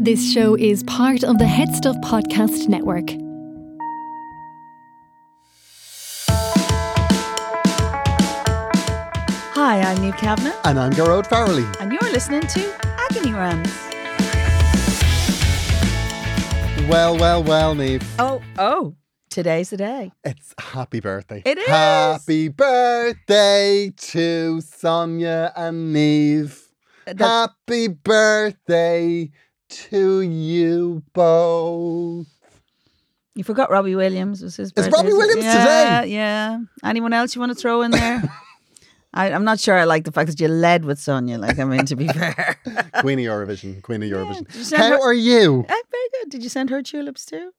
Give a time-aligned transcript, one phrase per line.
[0.00, 3.10] This show is part of the Head Stuff Podcast Network.
[9.54, 11.66] Hi, I'm Niamh Kavanagh, And I'm Gearóid Farrelly.
[11.80, 13.70] and you're listening to Agony Rants.
[16.88, 18.02] Well, well, well, Niamh.
[18.18, 18.94] Oh, oh,
[19.30, 20.12] today's the day.
[20.24, 21.42] It's happy birthday.
[21.44, 21.66] It is.
[21.68, 26.58] Happy birthday to Sonia and Niamh.
[27.06, 29.30] That- Happy birthday
[29.68, 32.26] to you both.
[33.34, 34.90] you forgot Robbie Williams was his It's birthday.
[34.96, 35.12] Robbie?
[35.12, 36.12] Williams yeah, today.
[36.12, 36.58] Yeah.
[36.84, 38.22] Anyone else you want to throw in there?
[39.14, 41.38] I, I'm not sure I like the fact that you led with Sonia.
[41.38, 42.58] Like, I mean, to be fair.
[43.00, 43.82] Queen of Eurovision.
[43.82, 44.52] Queen of Eurovision.
[44.52, 45.64] Send How her- are you?
[45.68, 46.30] Eh, very good.
[46.30, 47.50] Did you send her tulips too?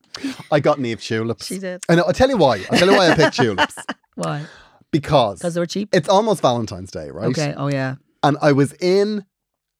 [0.52, 1.46] I got Niamh tulips.
[1.46, 1.82] She did.
[1.88, 2.04] I know.
[2.06, 2.64] I'll tell you why.
[2.70, 3.74] I'll tell you why I picked tulips.
[4.14, 4.44] Why?
[4.92, 5.88] Because Because they were cheap?
[5.92, 7.28] it's almost Valentine's Day, right?
[7.30, 7.52] Okay.
[7.56, 7.96] Oh, yeah.
[8.22, 9.24] and I was in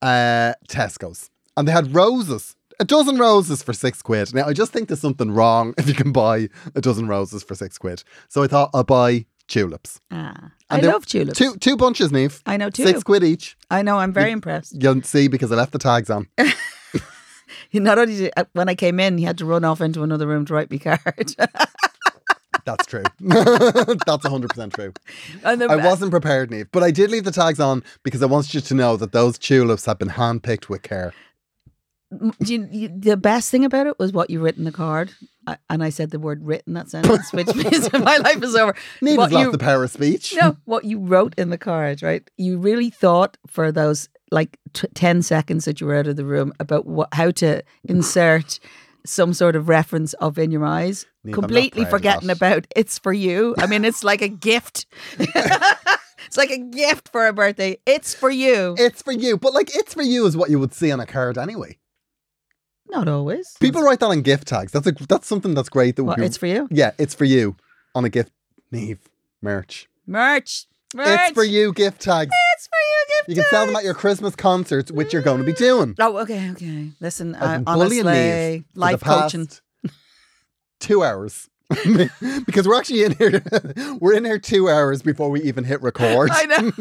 [0.03, 4.35] uh, Tesco's and they had roses, a dozen roses for six quid.
[4.35, 7.55] Now, I just think there's something wrong if you can buy a dozen roses for
[7.55, 8.03] six quid.
[8.29, 10.01] So I thought I'll buy tulips.
[10.11, 10.53] Ah.
[10.71, 11.39] And I love tulips.
[11.39, 12.41] Two two bunches, Niamh.
[12.47, 12.85] I know too.
[12.85, 13.57] Six quid each.
[13.71, 13.99] I know.
[13.99, 14.83] I'm very impressed.
[14.83, 16.29] You'll see because I left the tags on.
[17.73, 20.27] Not only did uh, when I came in, he had to run off into another
[20.27, 21.35] room to write me card.
[22.65, 23.03] That's true.
[23.21, 24.93] That's 100% true.
[25.45, 28.61] I wasn't prepared, Niamh, but I did leave the tags on because I wanted you
[28.61, 31.13] to know that those tulips have been handpicked with care.
[32.41, 35.13] You, you, the best thing about it was what you writ in the card,
[35.47, 38.57] I, and I said the word "writ" in that sentence, which means my life is
[38.57, 38.75] over.
[39.01, 40.35] Niamh What you- the power of speech.
[40.35, 42.29] No, what you wrote in the card, right?
[42.37, 46.25] You really thought for those like t- ten seconds that you were out of the
[46.25, 48.59] room about what how to insert
[49.07, 53.55] some sort of reference of in your eyes, Niamh, completely forgetting about it's for you.
[53.59, 54.87] I mean, it's like a gift.
[55.19, 57.79] it's like a gift for a birthday.
[57.87, 58.75] It's for you.
[58.79, 61.07] It's for you, but like it's for you is what you would see on a
[61.07, 61.77] card anyway.
[62.91, 63.57] Not always.
[63.61, 64.73] People write that on gift tags.
[64.73, 65.97] That's a that's something that's great.
[65.97, 66.69] That What, we, it's for you.
[66.71, 67.57] yeah, it's for you
[67.95, 68.33] on a gift.
[68.73, 68.99] Niamh
[69.43, 69.89] merch.
[70.07, 70.67] Merch.
[70.95, 71.07] Merch.
[71.09, 72.31] It's for you gift tags.
[72.55, 73.17] It's for you.
[73.17, 75.95] Gift You can sell them at your Christmas concerts, which you're going to be doing.
[75.99, 76.91] Oh, okay, okay.
[77.01, 79.47] Listen, I've uh, been bullying honestly, Niamh for the life coaching.
[79.47, 79.63] past
[80.81, 81.49] Two hours.
[82.47, 83.43] because we're actually in here.
[84.01, 86.31] We're in here two hours before we even hit record.
[86.33, 86.73] I know.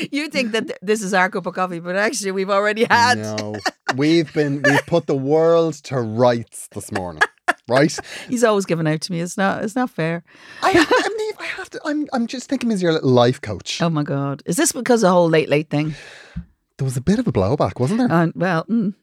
[0.12, 3.18] you think that th- this is our cup of coffee, but actually we've already had.
[3.18, 3.56] No,
[3.96, 7.22] we've been we've put the world to rights this morning,
[7.68, 7.96] right?
[8.28, 9.20] He's always giving out to me.
[9.20, 9.64] It's not.
[9.64, 10.22] It's not fair.
[10.62, 11.12] I, I
[11.42, 11.80] I have to.
[11.84, 13.82] I'm I'm just thinking as your little life coach.
[13.82, 14.42] Oh my god!
[14.46, 15.94] Is this because of the whole late late thing?
[16.78, 18.12] There was a bit of a blowback, wasn't there?
[18.12, 18.94] Uh, well, mm,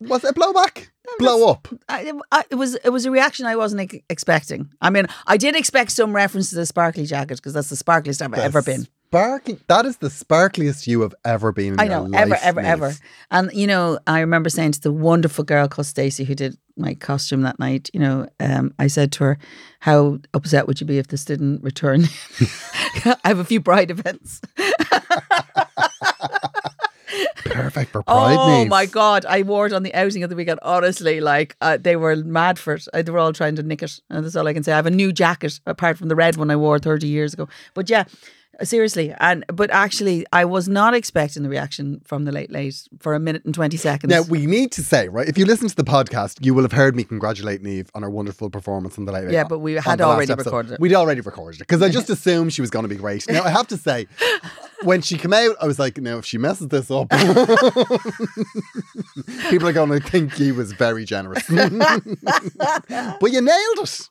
[0.00, 0.88] was it a blowback?
[1.18, 1.68] Blow up.
[1.88, 4.70] I, I, it was it was a reaction I wasn't ex- expecting.
[4.80, 8.20] I mean, I did expect some reference to the sparkly jacket because that's the sparkliest
[8.22, 8.86] I've ever been.
[9.08, 9.58] Sparkly.
[9.68, 11.74] That is the sparkliest you have ever been.
[11.74, 12.64] In I know, life, ever, ever, Niamh.
[12.64, 12.94] ever.
[13.30, 16.94] And you know, I remember saying to the wonderful girl called Stacey who did my
[16.94, 19.38] costume that night, you know, um, I said to her,
[19.80, 22.04] How upset would you be if this didn't return?
[23.04, 24.40] I have a few bride events.
[27.44, 28.36] Perfect for pride.
[28.38, 30.60] oh my god, I wore it on the outing of the weekend.
[30.62, 32.86] Honestly, like uh, they were mad for it.
[32.92, 34.72] Uh, They were all trying to nick it, and that's all I can say.
[34.72, 37.48] I have a new jacket apart from the red one I wore thirty years ago.
[37.74, 38.04] But yeah,
[38.62, 43.14] seriously, and but actually, I was not expecting the reaction from the late late for
[43.14, 44.10] a minute and twenty seconds.
[44.10, 45.28] Now we need to say, right?
[45.28, 48.10] If you listen to the podcast, you will have heard me congratulate Niamh on her
[48.10, 49.24] wonderful performance on the late.
[49.24, 50.80] Late- Yeah, but we had already recorded it.
[50.80, 53.28] We'd already recorded it because I just assumed she was going to be great.
[53.28, 54.06] Now I have to say,
[54.82, 57.10] when she came out, I was like, "No, if she messes this up,
[59.50, 64.08] people are going to think he was very generous." but you nailed it.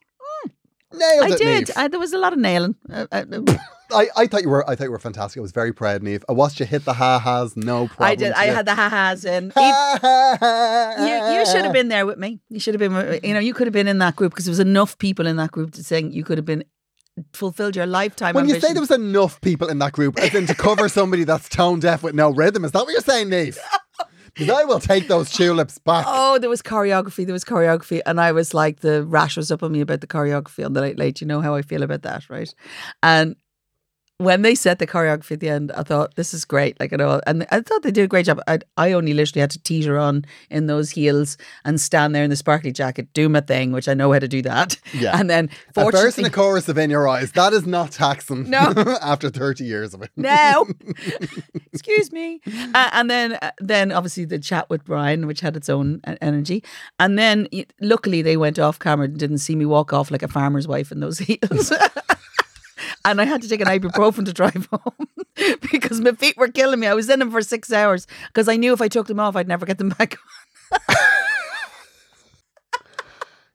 [0.94, 1.72] Nailed I it, did.
[1.76, 2.76] I, there was a lot of nailing.
[2.90, 3.26] Uh, uh,
[3.92, 5.40] I, I thought you were I thought you were fantastic.
[5.40, 6.24] I was very proud, Niamh.
[6.28, 8.10] I watched you hit the ha has, no problem.
[8.10, 8.32] I did.
[8.34, 9.46] I had the ha-has in.
[9.58, 12.40] you, you should have been there with me.
[12.50, 13.20] You should have been.
[13.24, 15.38] You know, you could have been in that group because there was enough people in
[15.38, 16.12] that group to sing.
[16.12, 16.64] You could have been
[17.34, 18.36] fulfilled your lifetime.
[18.36, 21.24] When you say there was enough people in that group, as in to cover somebody
[21.24, 23.58] that's tone deaf with no rhythm, is that what you're saying, Niamh?
[24.34, 26.06] Because I will take those tulips back.
[26.08, 27.26] Oh, there was choreography.
[27.26, 30.08] There was choreography, and I was like, the rash was up on me about the
[30.08, 31.22] choreography on the late late.
[31.22, 32.54] You know how I feel about that, right?
[33.02, 33.36] And
[34.20, 36.80] when they set the choreography at the end, I thought this is great.
[36.80, 38.42] Like you know, and I thought they did a great job.
[38.48, 42.32] I I only literally had to teeter on in those heels and stand there in
[42.32, 44.80] the sparkly jacket, do my thing, which I know how to do that.
[44.94, 45.18] Yeah.
[45.20, 47.32] And then A burst fortunately, and a chorus of In Your Eyes.
[47.34, 48.50] That is not taxing.
[48.50, 48.74] No.
[49.02, 50.10] after 30 years of it.
[50.16, 50.66] No.
[51.74, 52.42] excuse me,
[52.74, 56.16] uh, and then uh, then obviously the chat with Brian, which had its own uh,
[56.22, 56.64] energy,
[57.00, 57.48] and then
[57.82, 60.92] luckily they went off camera and didn't see me walk off like a farmer's wife
[60.92, 61.72] in those heels.
[63.10, 65.08] And I had to take an ibuprofen to drive home
[65.72, 66.88] because my feet were killing me.
[66.88, 69.36] I was in them for six hours because I knew if I took them off,
[69.36, 70.18] I'd never get them back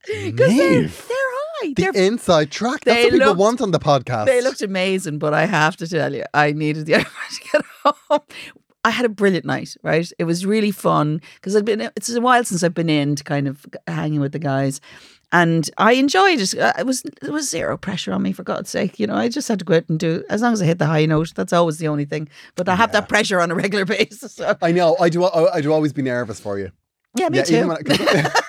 [0.06, 1.72] Because they're, they're high.
[1.74, 2.80] The They're, inside track.
[2.84, 4.26] That's what people looked- want on the podcast.
[4.26, 7.62] they looked amazing, but I have to tell you, I needed the ibuprofen to get
[7.84, 8.20] home.
[8.84, 10.10] I had a brilliant night, right?
[10.18, 11.80] It was really fun because I'd been.
[11.94, 14.80] It's a while since I've been in to kind of hanging with the guys,
[15.32, 16.54] and I enjoyed it.
[16.56, 19.00] Uh, It was it was zero pressure on me for God's sake.
[19.00, 20.78] You know, I just had to go out and do as long as I hit
[20.78, 21.32] the high note.
[21.34, 22.28] That's always the only thing.
[22.54, 24.34] But I have that pressure on a regular basis.
[24.34, 24.56] So.
[24.62, 24.96] I know.
[25.00, 25.24] I do.
[25.24, 26.70] I, I do always be nervous for you.
[27.16, 27.72] Yeah, me yeah, too.
[27.72, 28.30] I-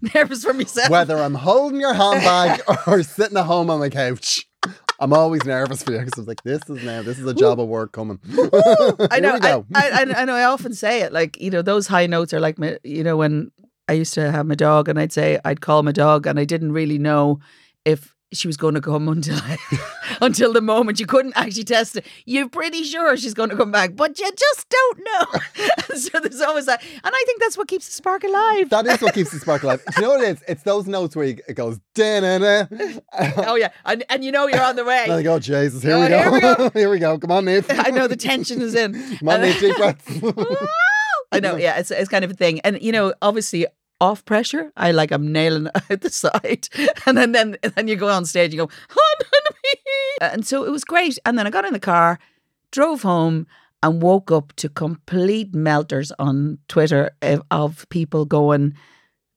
[0.14, 0.90] Nervous for myself.
[0.90, 4.46] whether I'm holding your handbag or sitting at home on my couch.
[4.98, 7.60] I'm always nervous for you because I'm like, this is now, this is a job
[7.60, 8.18] of work coming.
[9.10, 9.38] I know.
[9.42, 10.34] I, I, I know.
[10.34, 11.12] I often say it.
[11.12, 12.56] Like you know, those high notes are like.
[12.82, 13.52] You know, when
[13.88, 16.44] I used to have my dog, and I'd say I'd call my dog, and I
[16.44, 17.38] didn't really know
[17.84, 19.56] if she was going to come until I,
[20.20, 22.04] until the moment you couldn't actually test it.
[22.24, 25.94] You're pretty sure she's going to come back, but you just don't know.
[25.96, 28.70] so there's always that, and I think that's what keeps the spark alive.
[28.70, 29.80] that is what keeps the spark alive.
[29.94, 30.44] You know what it is?
[30.48, 32.66] It's those notes where you, it goes, da-na-na.
[33.46, 35.06] oh yeah, and and you know you're on the way.
[35.08, 36.18] I go, oh, Jesus, here, Oh, we, go.
[36.18, 36.70] here we go.
[36.70, 37.18] here we go.
[37.18, 37.64] Come on, Niamh.
[37.86, 38.92] I know the tension is in.
[39.18, 40.20] Come on, Niamh, deep breaths.
[41.32, 43.66] I know, yeah, it's it's kind of a thing, and you know, obviously
[44.00, 46.68] off pressure, I like I'm nailing it out the side,
[47.06, 48.70] and then then and then you go on stage, you go,
[50.20, 52.18] uh, and so it was great, and then I got in the car,
[52.70, 53.46] drove home.
[53.82, 57.10] And woke up to complete melters on Twitter
[57.50, 58.74] of, people going,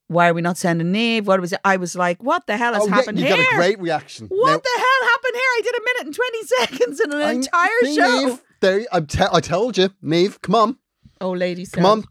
[0.07, 1.25] "Why are we not sending Niamh?
[1.25, 3.35] What was it?" I was like, "What the hell has oh, yeah, happened you here?
[3.35, 4.27] got a great reaction.
[4.29, 5.51] what Now, the hell happened here?
[5.57, 8.99] I did a minute and twenty seconds in an I- entire show." Niamh, there, I,
[9.01, 10.77] te- I told you, Niamh, come on.
[11.21, 12.05] Oh, ladies, Come on.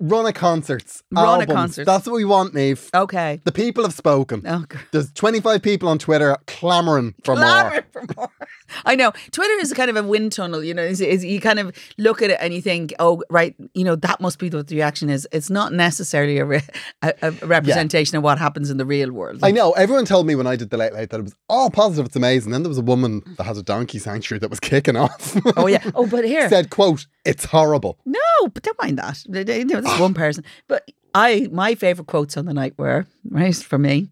[0.00, 1.02] Run a concerts.
[1.10, 1.52] Run a albums.
[1.52, 1.86] concerts.
[1.86, 2.88] That's what we want, Niamh.
[2.94, 3.40] Okay.
[3.44, 4.42] The people have spoken.
[4.46, 4.80] Oh, God.
[4.92, 7.44] There's 25 people on Twitter clamoring for more.
[7.44, 8.30] Clamouring for more.
[8.84, 9.12] I know.
[9.32, 11.74] Twitter is a kind of a wind tunnel, you know, is, is you kind of
[11.96, 14.76] look at it and you think, oh, right, you know, that must be what the
[14.76, 15.26] reaction is.
[15.32, 16.62] It's not necessarily a, re-
[17.02, 19.40] a, a representation of what happens in the real world.
[19.42, 19.72] I know.
[19.72, 22.06] Everyone told me when I did the late late that it was all positive.
[22.06, 22.52] It's amazing.
[22.52, 25.36] Then there was a woman that has a donkey sanctuary that was kicking off.
[25.56, 25.82] oh, yeah.
[25.94, 26.48] Oh, but here.
[26.48, 29.24] Said, "quote It's horrible." No, but don't mind that.
[29.26, 30.44] You know, This is one person.
[30.66, 34.08] But I, my favourite quotes on the night were, right, for me,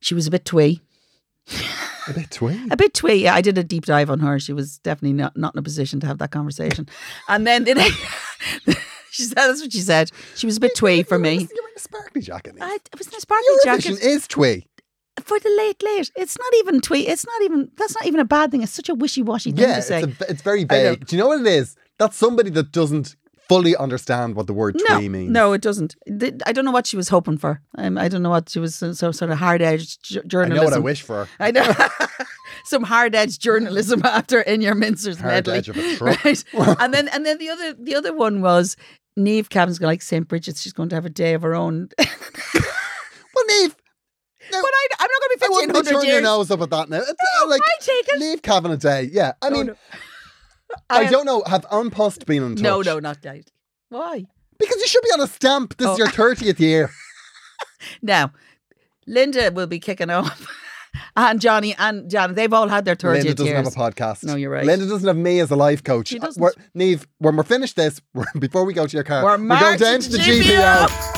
[0.00, 0.80] she was a bit twee.
[2.06, 2.66] A bit twee.
[2.70, 3.16] A bit twee.
[3.24, 4.38] Yeah, I did a deep dive on her.
[4.38, 6.88] She was definitely not, not in a position to have that conversation.
[7.28, 7.98] And then the next,
[9.10, 10.10] she said, that's what she said.
[10.34, 11.32] She was a bit twee for me.
[11.32, 12.56] You're wearing a sparkly jacket.
[12.60, 14.66] I, it was in a sparkly Eurovision jacket is twee.
[15.24, 16.10] For the late late.
[16.16, 17.08] It's not even tweet.
[17.08, 17.70] It's not even.
[17.76, 18.62] That's not even a bad thing.
[18.62, 20.02] It's such a wishy washy thing Yeah, to it's, say.
[20.02, 21.06] a, it's very vague.
[21.06, 21.76] Do you know what it is?
[21.98, 23.16] That's somebody that doesn't
[23.48, 25.30] fully understand what the word no, twee means.
[25.30, 25.96] no, it doesn't.
[26.46, 27.62] I don't know what she was hoping for.
[27.78, 28.74] Um, I don't know what she was.
[28.74, 30.58] So, so sort of hard edged j- journalism.
[30.58, 31.28] I know what I wish for.
[31.40, 31.66] I know.
[32.64, 35.54] Some hard edged journalism after in your Mincer's Hard medley.
[35.58, 36.24] edge of a truck.
[36.24, 36.44] Right.
[36.80, 38.76] and then and then the other the other one was
[39.18, 40.28] Niamh Cavan's going like St.
[40.28, 41.88] Brigid's, she's going to have a day of her own.
[41.98, 43.74] Well, Niamh,
[44.52, 46.88] now, I, I'm not going to be 1500 be turning your nose up at that
[46.90, 46.98] now.
[46.98, 48.18] It's, uh, No, like, I take it.
[48.20, 49.08] Leave Cavan a day.
[49.12, 49.32] Yeah.
[49.42, 49.74] I No, mean, no.
[50.90, 51.42] I, am- don't know.
[51.46, 52.62] Have An Post been in touch?
[52.62, 53.50] No, no, not that.
[53.88, 54.24] Why?
[54.58, 55.76] Because you should be on a stamp.
[55.76, 55.92] This Oh.
[55.92, 56.90] is your 30th year.
[58.02, 58.32] Now,
[59.06, 60.46] Linda will be kicking off.
[61.16, 63.74] and Johnny and John, they've all had their 30th Linda doesn't years.
[63.74, 64.24] have a podcast.
[64.24, 64.64] No, you're right.
[64.64, 66.08] Linda doesn't have me as a life coach.
[66.08, 66.40] She Uh, doesn't.
[66.42, 69.78] We're, Niamh, when we're finished this, we're, before we go to your car, We're going
[69.78, 71.17] down to to the GPO.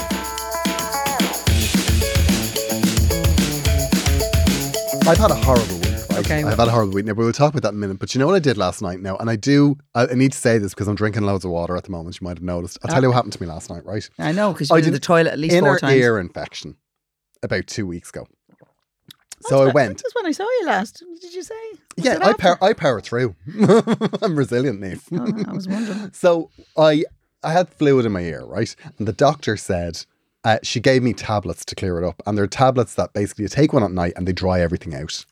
[5.11, 5.91] I've had a horrible week.
[5.91, 6.19] Right?
[6.21, 6.45] Okay.
[6.45, 7.05] I've had a horrible week.
[7.05, 7.99] Now, we'll talk about that in a minute.
[7.99, 9.17] But you know what I did last night now?
[9.17, 11.77] And I do, I, I need to say this because I'm drinking loads of water
[11.77, 12.21] at the moment.
[12.21, 12.79] You might have noticed.
[12.85, 14.09] I'll tell you what happened to me last night, right?
[14.21, 15.97] I know, because I to did the toilet at least four times.
[15.97, 16.77] ear infection
[17.43, 18.29] about two weeks ago.
[19.41, 19.97] So I That's went.
[19.97, 21.03] That's when I saw you last.
[21.21, 21.55] Did you say?
[21.97, 23.35] Was Yeah, I power, I power through.
[24.23, 25.03] I'm resilient, Niamh.
[25.11, 26.11] Oh, I was wondering.
[26.15, 27.05] So I
[27.43, 28.77] I had fluid in my ear, right?
[28.97, 30.07] And the doctor said
[30.45, 33.49] uh, she gave me tablets to clear it up, and they're tablets that basically you
[33.49, 35.25] take one at night and they dry everything out.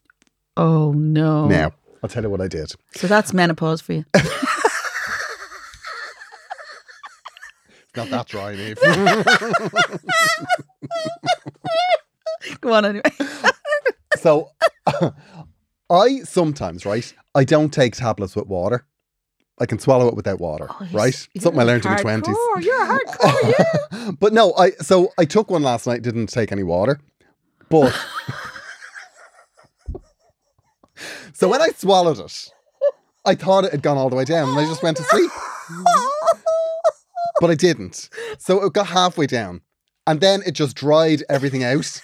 [0.57, 1.47] Oh no!
[1.47, 1.73] Now
[2.03, 2.73] I'll tell you what I did.
[2.95, 4.05] so that's menopause for you.
[7.97, 8.79] Not that dry, Niamh.
[12.61, 13.03] Go on anyway.
[14.17, 14.50] so
[15.91, 17.12] I sometimes, right?
[17.35, 18.85] I don't take tablets with water.
[19.61, 21.15] I can swallow it without water, Oh, right?
[21.38, 22.37] Something I learned in my twenties.
[22.61, 24.11] You're hardcore, yeah.
[24.21, 26.03] but no, I so I took one last night.
[26.03, 27.00] Didn't take any water,
[27.69, 27.93] but
[31.33, 32.50] so when I swallowed it,
[33.25, 35.31] I thought it had gone all the way down, and I just went to sleep.
[37.41, 38.09] but I didn't.
[38.38, 39.61] So it got halfway down,
[40.07, 42.00] and then it just dried everything out.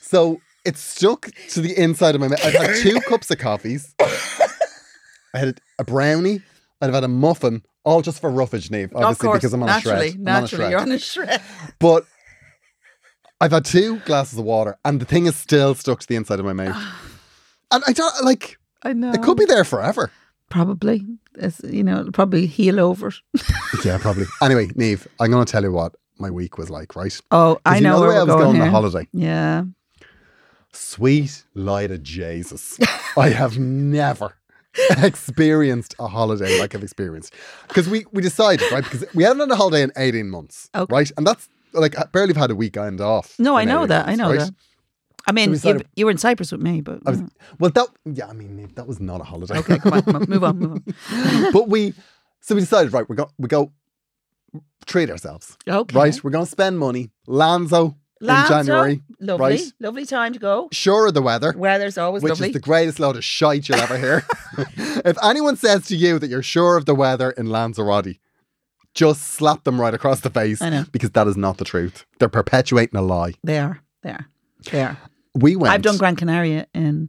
[0.00, 2.44] So it stuck to the inside of my mouth.
[2.44, 3.94] I've had two cups of coffees.
[5.34, 6.42] I had a brownie.
[6.80, 9.66] I'd have had a muffin, all just for roughage, Niamh, obviously, course, because I'm on
[9.68, 10.14] naturally, a shred.
[10.14, 10.70] I'm on a naturally, shred.
[10.70, 11.42] you're on a shred.
[11.78, 12.06] But
[13.40, 16.38] I've had two glasses of water, and the thing is still stuck to the inside
[16.40, 16.76] of my mouth.
[17.70, 18.58] and I don't like.
[18.82, 19.12] I know.
[19.12, 20.10] It could be there forever.
[20.48, 21.06] probably.
[21.36, 23.12] It's, you know, it'll probably heal over.
[23.84, 24.24] yeah, probably.
[24.42, 26.96] Anyway, Niamh, I'm going to tell you what my week was like.
[26.96, 27.18] right?
[27.30, 28.70] Oh, I you know, the where way I was going, going on here.
[28.70, 29.08] holiday.
[29.12, 29.64] Yeah.
[30.72, 32.78] Sweet light of Jesus.
[33.16, 34.34] I have never
[35.02, 37.34] experienced a holiday like I've experienced.
[37.68, 38.84] Because we, we decided, right?
[38.84, 40.92] Because we haven't had a holiday in 18 months, Okay.
[40.92, 41.10] right?
[41.16, 43.38] And that's like, I barely have had a weekend off.
[43.38, 44.08] No, I know 18 that.
[44.08, 44.38] I know right?
[44.40, 44.54] that.
[45.26, 47.22] I mean, we you, you were in Cyprus with me, but I was,
[47.58, 49.58] well, that, yeah, I mean, that was not a holiday.
[49.58, 51.52] okay, come on, come on, move on, move on.
[51.52, 51.92] but we,
[52.40, 53.70] so we decided, right, we go, we go
[54.86, 56.24] treat ourselves, Okay, right?
[56.24, 57.10] We're going to spend money.
[57.28, 59.72] Lanzo, Lanzo, in January, lovely, right?
[59.80, 60.68] lovely time to go.
[60.72, 61.54] Sure of the weather.
[61.56, 62.48] Weather's always which lovely.
[62.48, 64.24] is the greatest load of shite you'll ever hear.
[64.78, 68.18] if anyone says to you that you're sure of the weather in Lanzarote,
[68.94, 70.84] just slap them right across the face I know.
[70.92, 72.04] because that is not the truth.
[72.18, 73.34] They're perpetuating a lie.
[73.42, 74.26] they are, they are,
[74.70, 74.98] they are.
[75.34, 75.72] We went.
[75.72, 77.08] I've done Gran Canaria in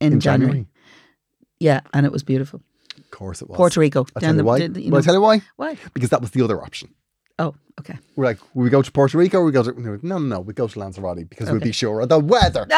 [0.00, 0.50] in, in January.
[0.52, 0.66] January.
[1.60, 2.62] Yeah, and it was beautiful.
[2.96, 3.56] Of course it was.
[3.56, 4.06] Puerto Rico.
[4.16, 4.66] I'll down tell you why.
[4.66, 5.42] the- you know- tell you why?
[5.56, 5.76] Why?
[5.92, 6.94] Because that was the other option.
[7.40, 7.96] Oh, okay.
[8.16, 10.52] We're like, we go to Puerto Rico or we go to no, no, no, we
[10.52, 11.64] go to Lanzarote because Okay.
[11.64, 12.66] be sure of the weather.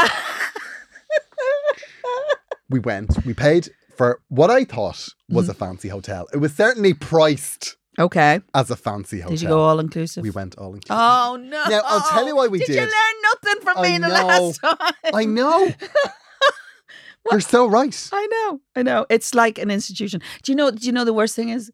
[2.70, 5.50] we went, we paid for what I thought was Mm-hmm.
[5.50, 6.28] a fancy hotel.
[6.32, 8.40] It was certainly priced okay.
[8.54, 9.30] as a fancy hotel.
[9.30, 10.22] Did you go all inclusive?
[10.22, 10.96] We went all inclusive.
[10.98, 11.64] Oh no!
[11.68, 12.68] Now, I'll tell you why we did.
[12.68, 14.26] Did you learn nothing from I me the know.
[14.26, 14.94] last time?
[15.14, 15.72] I know.
[17.30, 18.08] You're so right.
[18.12, 18.60] I know.
[18.76, 19.06] I know.
[19.08, 20.20] It's like an institution.
[20.42, 20.70] Do you know?
[20.70, 21.70] Do you know the worst thing is?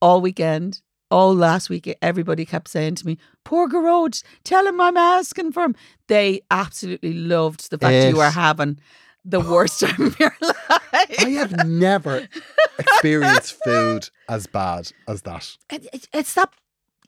[0.00, 4.96] All weekend, all last week, everybody kept saying to me, "Poor Gearóid, tell him I'm
[4.96, 5.74] asking for him."
[6.08, 8.78] They absolutely loved the fact It- you were having
[9.24, 10.56] the worst time of your life.
[10.92, 12.28] I have never
[12.78, 15.56] experienced food as bad as that.
[15.70, 16.50] It- it- it's that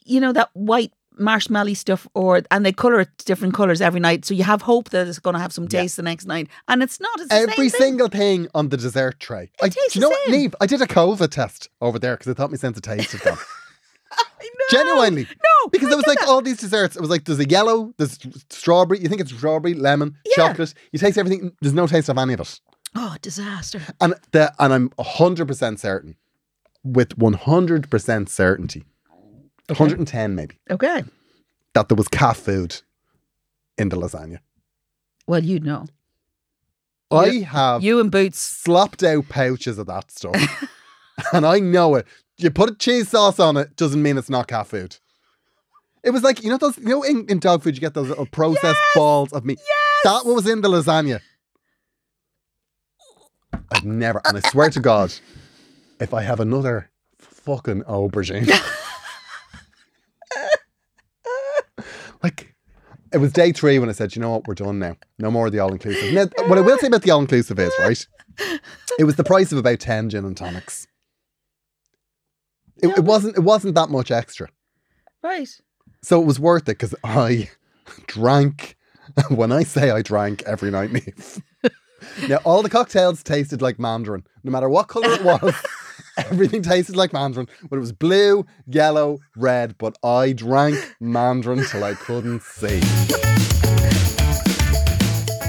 [0.05, 4.25] you know that white marshmallow stuff or and they color it different colors every night
[4.25, 5.83] so you have hope that it's going to have some Yeah.
[5.83, 7.81] taste the next night and it's not it's the Every thing.
[7.81, 9.51] single thing on the dessert tray.
[9.63, 10.31] I, do you know what.
[10.31, 10.55] Niamh?
[10.63, 13.21] I did a COVID test over there because I thought my sense of taste had
[13.25, 13.39] gone.
[14.13, 14.51] I know.
[14.71, 15.23] Genuinely.
[15.25, 16.29] no Because I there was like that.
[16.29, 16.97] all these desserts.
[16.97, 18.19] It was like there's a yellow, there's
[18.51, 19.01] strawberry.
[19.01, 20.49] You think it's strawberry, lemon, Yeah.
[20.49, 20.75] chocolate.
[20.93, 21.53] You taste everything.
[21.61, 22.61] There's no taste of any of it.
[22.97, 26.17] oh disaster And the, and I'm hundred percent certain,
[26.83, 28.85] with one hundred percent certainty,
[29.69, 31.05] and ten maybe, okay
[31.75, 32.81] that there was cat food
[33.79, 34.39] in the lasagna.
[35.29, 35.87] well you know
[37.13, 40.65] I You- have you and Boots slopped out pouches of that stuff,
[41.33, 42.07] and I know it.
[42.43, 44.97] You put a cheese sauce on it doesn't mean it's not cat food.
[46.03, 48.09] It was like you know those you know in, in dog food you get those
[48.09, 48.95] little processed Yes!
[48.95, 49.59] balls of meat.
[49.59, 49.69] Yes!
[50.05, 51.21] That was in the lasagna.
[53.73, 55.13] I've never, and I swear to God,
[56.01, 58.49] if I have another fucking aubergine,
[62.23, 62.55] like
[63.13, 64.97] it was day three when I said, you know what, we're done now.
[65.19, 66.13] No more of the all inclusive.
[66.15, 68.07] Now, what I will say about the all inclusive is right.
[68.99, 70.87] It was the price of about ten gin and tonics.
[72.83, 73.37] It, it wasn't.
[73.37, 74.49] It wasn't that much extra.
[75.23, 75.49] right
[76.03, 77.51] So it was worth it because I
[78.07, 78.77] drank.
[79.29, 81.43] When I say I drank every night, Niamh.
[82.29, 85.53] now all the cocktails tasted like mandarin, no matter what color it was.
[86.17, 87.49] everything tasted like mandarin.
[87.69, 89.77] But it was blue, yellow, red.
[89.79, 92.81] But I drank mandarin till I couldn't see.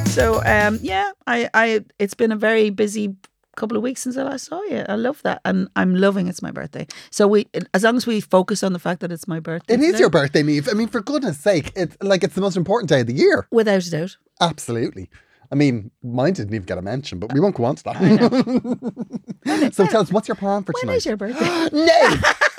[0.07, 3.15] so um yeah I I it's been a very busy
[3.57, 6.41] couple of weeks since I last saw you I love that and I'm loving it's
[6.41, 9.39] my birthday so we as long as we focus on the fact that it's my
[9.39, 10.69] birthday It is your birthday, Niamh.
[10.69, 13.47] I mean, for goodness sake, it's like it's the most important day of the year.
[13.51, 15.09] without a doubt Absolutely.
[15.51, 17.97] I mean, mine didn't even get a mention, but we won't go on to that.
[19.73, 20.95] so tell us, what's your plan for when tonight?
[20.95, 22.15] is your birthday no,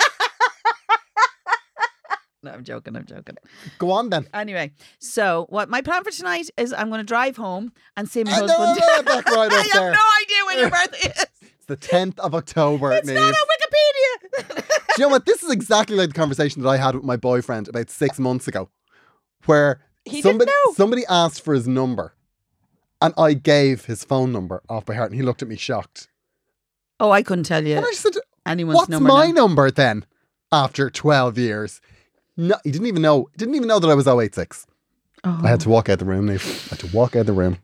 [2.43, 3.35] no I'm joking I'm joking
[3.79, 4.27] go on then.
[4.33, 8.23] Anyway, so what my plan for tonight is I'm going to drive home and see
[8.23, 9.05] my I know, husband.
[9.05, 9.91] back right I have there.
[9.91, 11.25] no idea when your birthday is.
[11.55, 13.15] It's the 10th of October, It's Niamh.
[13.15, 13.47] not on
[14.53, 14.57] Wikipedia.
[14.95, 15.25] Do you know what?
[15.25, 18.47] This is exactly like the conversation that I had with my boyfriend about six months
[18.49, 18.69] ago,
[19.45, 20.73] where He somebody know.
[20.73, 22.15] somebody asked for his number,
[23.01, 26.09] And I gave his phone number off by heart and he looked at me shocked.
[26.99, 28.13] Oh, I couldn't tell you And I said,
[28.45, 29.07] anyone's What's number.
[29.09, 29.33] my now.
[29.45, 30.05] number then?
[30.51, 31.81] After 12 years.
[32.37, 33.29] No, he didn't even know.
[33.37, 34.65] Didn't even know that I was 086.
[35.23, 35.41] Oh.
[35.43, 36.29] I had to walk out the room.
[36.29, 37.57] I had to walk out the room.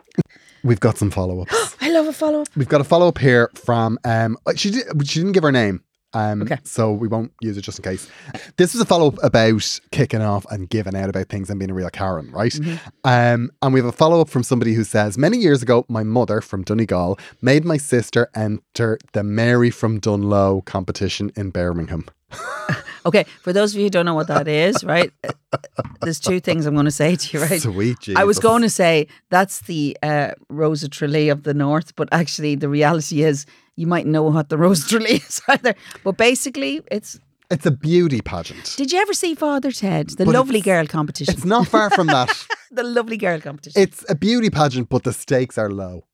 [0.63, 1.75] We've got some follow ups.
[1.81, 2.47] I love a follow up.
[2.55, 5.83] We've got a follow up here from um she did she didn't give her name.
[6.13, 6.57] Um Okay.
[6.63, 8.09] so we won't use it just in case.
[8.57, 11.71] This is a follow up about kicking off and giving out about things and being
[11.71, 12.57] a real Karen, right?
[13.03, 16.03] Um and we have a follow up from somebody who says many years ago my
[16.03, 22.05] mother from Donegal made my sister enter the Mary from Dungloe competition in Birmingham.
[23.09, 25.11] Okay, for those of you who don't know what that is, right?
[26.01, 27.61] There's two things I'm going to say to you, right?
[27.61, 28.19] Sweet Jesus.
[28.21, 32.07] I was going to say that's the uh, Rose of Tralee of the North, but
[32.11, 35.75] actually the reality is you might know what the Rose of Tralee is either.
[36.03, 37.19] But basically, it's.
[37.51, 38.75] It's a beauty pageant.
[38.77, 41.33] Did you ever see Father Ted, the But lovely girl competition?
[41.33, 42.29] It's not far from that.
[42.71, 43.81] the lovely girl competition.
[43.81, 46.05] It's a beauty pageant, but the stakes are low.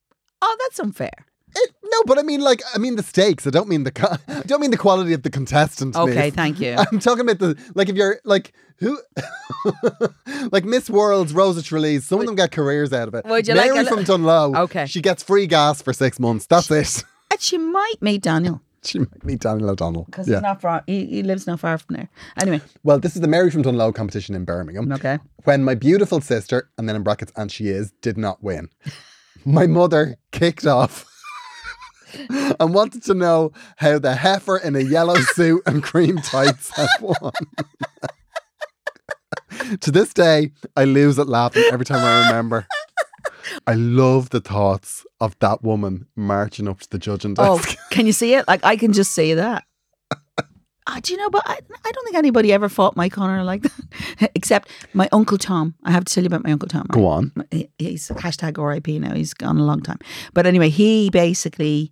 [0.41, 1.25] oh, that's unfair.
[1.57, 3.47] It, no, but I mean, like, I mean the stakes.
[3.47, 5.95] I don't mean the, co- I don't mean the quality of the contestant.
[5.95, 6.33] Okay, Niamh.
[6.33, 6.75] thank you.
[6.91, 8.99] I'm talking about the like if you're like who,
[10.51, 12.03] like Miss World's Rosa Trelease.
[12.03, 13.25] Some of them get careers out of it.
[13.25, 14.57] Would you like Mary a li- from Dungloe.
[14.65, 14.85] Okay.
[14.85, 16.45] she gets free gas for six months.
[16.45, 17.03] That's it.
[17.31, 20.03] And she might meet Daniel she might meet Daniel O'Donnell.
[20.03, 20.35] because Yeah.
[20.35, 20.83] he's not far.
[20.85, 22.09] He, he lives not far from there.
[22.39, 24.91] Anyway, Well, this is the Mary from Dunlow competition in Birmingham.
[24.91, 25.17] okay.
[25.43, 28.69] when my beautiful sister, and then in brackets, and she is, did not win.
[29.43, 31.05] My mother kicked off
[32.59, 36.89] and wanted to know how the heifer in a yellow suit and cream tights had
[37.01, 37.31] won.
[39.81, 42.67] to this day, I lose it laughing every time I remember.
[43.67, 47.49] I love the thoughts of that woman marching up to the judging desk.
[47.49, 47.77] Oh, desk.
[47.91, 48.47] can you see it?
[48.47, 49.63] Like I can just see that.
[50.87, 51.31] Ah, do you know?
[51.31, 55.39] But I, I don't think anybody ever fought Mike Connor like that, except my uncle
[55.39, 55.73] Tom.
[55.83, 56.85] I have to tell you about my uncle Tom.
[56.91, 57.31] Go on.
[57.49, 59.15] He- He's hashtag RIP now.
[59.15, 59.97] He's gone a long time.
[60.35, 61.91] But anyway, he basically,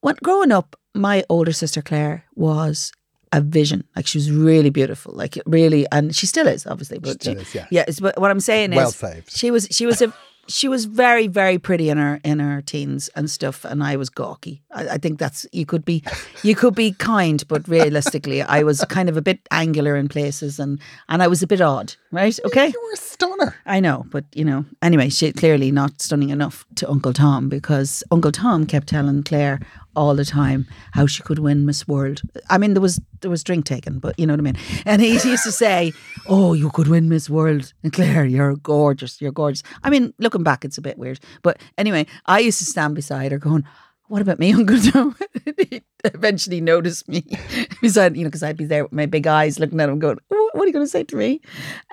[0.00, 2.92] when growing up, my older sister Claire was
[3.32, 3.84] a vision.
[3.94, 5.12] Like she was really beautiful.
[5.14, 6.98] Like really, and she still is, obviously.
[6.98, 7.66] But still she- is, yeah.
[7.70, 7.82] Yeah.
[7.82, 9.30] it's- But what I'm saying Well is, saved.
[9.36, 10.12] she was she was a
[10.50, 14.08] she was very very pretty in her in her teens and stuff, and I was
[14.08, 14.62] gawky.
[14.72, 16.02] I, I think that's you could be
[16.42, 20.58] you could be kind, but realistically, I was kind of a bit angular in places,
[20.58, 20.80] and
[21.10, 22.38] and I was a bit odd, right?
[22.46, 22.68] Okay.
[22.68, 23.56] You were a stunner.
[23.66, 28.02] I know, but you know, anyway, she clearly not stunning enough to Uncle Tom because
[28.10, 29.60] Uncle Tom kept telling Claire
[29.98, 32.22] all the time how she could win Miss World.
[32.48, 34.56] I mean, there was there was drink taken, but you know what I mean.
[34.86, 35.92] And he used to say,
[36.28, 40.44] "Oh, you could win Miss World, and Claire, you're gorgeous, you're gorgeous." I mean, looking
[40.44, 43.64] back, it's a bit weird, but anyway, I used to stand beside her going.
[44.06, 45.14] What about me, Uncle Tom?
[45.44, 47.26] he eventually noticed me
[47.82, 50.18] beside, you know, because I'd be there with my big eyes looking at him, going,
[50.28, 51.40] "What are you going to say to me?"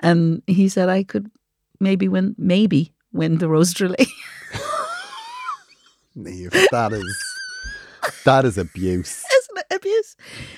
[0.00, 1.30] And he said I could
[1.80, 3.74] maybe win, maybe win the Rose.
[6.16, 7.25] Niamh, that is
[8.26, 9.24] that is abuse.
[9.24, 10.16] Isn't it abuse?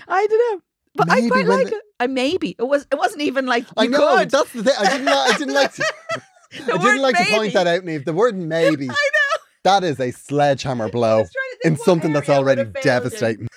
[0.09, 0.63] I don't know,
[0.97, 1.83] but Maybe I quite like the- it.
[2.01, 2.87] I maybe it was.
[2.91, 4.31] It wasn't even like you I know could.
[4.31, 4.75] that's the thing.
[4.79, 5.05] I didn't.
[5.07, 5.75] Like, I didn't like.
[5.75, 5.85] To,
[6.75, 8.05] I didn't like to point that out, Niamh.
[8.05, 8.85] The word maybe.
[8.91, 9.43] I know.
[9.65, 11.25] That is a sledgehammer blow
[11.65, 13.03] in something that's already would've failed in.
[13.03, 13.49] devastating.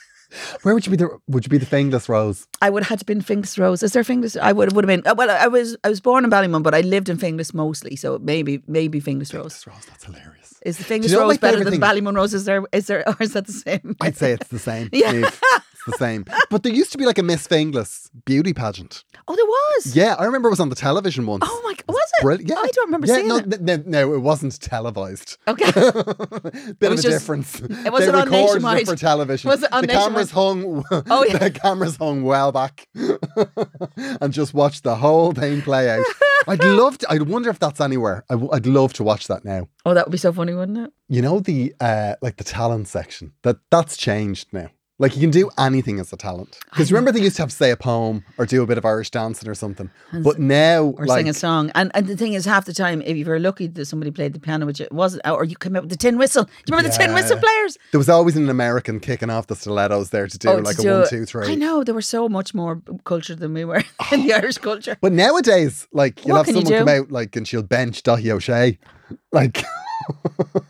[0.64, 1.18] Where would you be the?
[1.28, 2.48] Would you be the Finglas rose?
[2.62, 3.82] I would have had to been Finglas Rose.
[3.84, 4.40] Is there Finglas?
[4.40, 5.10] I would would have been.
[5.12, 7.96] uh, Well, I was I was born in Ballymun, but I lived in Finglas mostly,
[7.96, 9.64] so maybe maybe Finglas Rose.
[9.64, 9.86] Finglas rose.
[9.88, 10.38] That's hilarious.
[10.64, 11.80] Is the Finglas you know Rose better than?
[11.80, 12.34] Ballymun Rose?
[12.36, 13.96] Is there is there or is that the same?
[14.02, 14.90] I'd say it's the same.
[14.94, 15.30] Yeah.
[15.84, 16.26] It's the same.
[16.52, 19.04] But there used to be like a Miss Finglas beauty pageant.
[19.28, 19.96] Oh, there was.
[19.96, 21.44] Yeah, I remember it was on the television once.
[21.44, 21.74] Oh my!
[21.90, 22.22] Was it?
[22.24, 22.50] Brilliant.
[22.50, 22.58] Yeah.
[22.60, 23.54] I don't remember yeah, seeing no, it.
[23.62, 25.38] n- n- no, it wasn't televised.
[25.48, 25.72] Okay.
[25.72, 27.60] Bit of was a just- difference.
[27.62, 28.82] it wasn't on Nationwide.
[28.82, 29.50] it for television.
[29.50, 30.84] Was it on the cameras hung.
[30.92, 31.38] Oh, yeah.
[31.38, 32.88] the cameras hung well back,
[33.96, 36.06] and just watched the whole thing play out.
[36.48, 37.08] I'd love to.
[37.12, 38.24] I wonder if that's anywhere.
[38.30, 39.68] I w- I'd love to watch that now.
[39.86, 40.92] Oh, that would be so funny, wouldn't it?
[41.08, 44.70] You know the uh like the talent section that that's changed now.
[45.02, 46.60] Like you can do anything as a talent.
[46.70, 48.86] Because remember they used to have to say a poem or do a bit of
[48.86, 49.90] Irish dancing or something.
[50.14, 51.72] But now Or like sing a song.
[51.74, 54.34] And and the thing is, half the time, if you were lucky that somebody played
[54.34, 56.44] the piano, which it wasn't, or you came out with the tin whistle.
[56.44, 57.80] Do you remember the tin whistle players?
[57.92, 60.88] there was always an American kicking off the stilettos there to do Oh, like do
[60.88, 61.10] a one, it.
[61.10, 61.48] two, three.
[61.48, 64.08] I know they were so much more cultured than we were oh.
[64.12, 65.00] in the Irish culture.
[65.02, 68.38] But nowadays, like you'll What have someone come out like and she'll bench Dáithí Ó
[68.38, 68.78] Sé.
[69.32, 69.66] Like it
[70.46, 70.62] oh,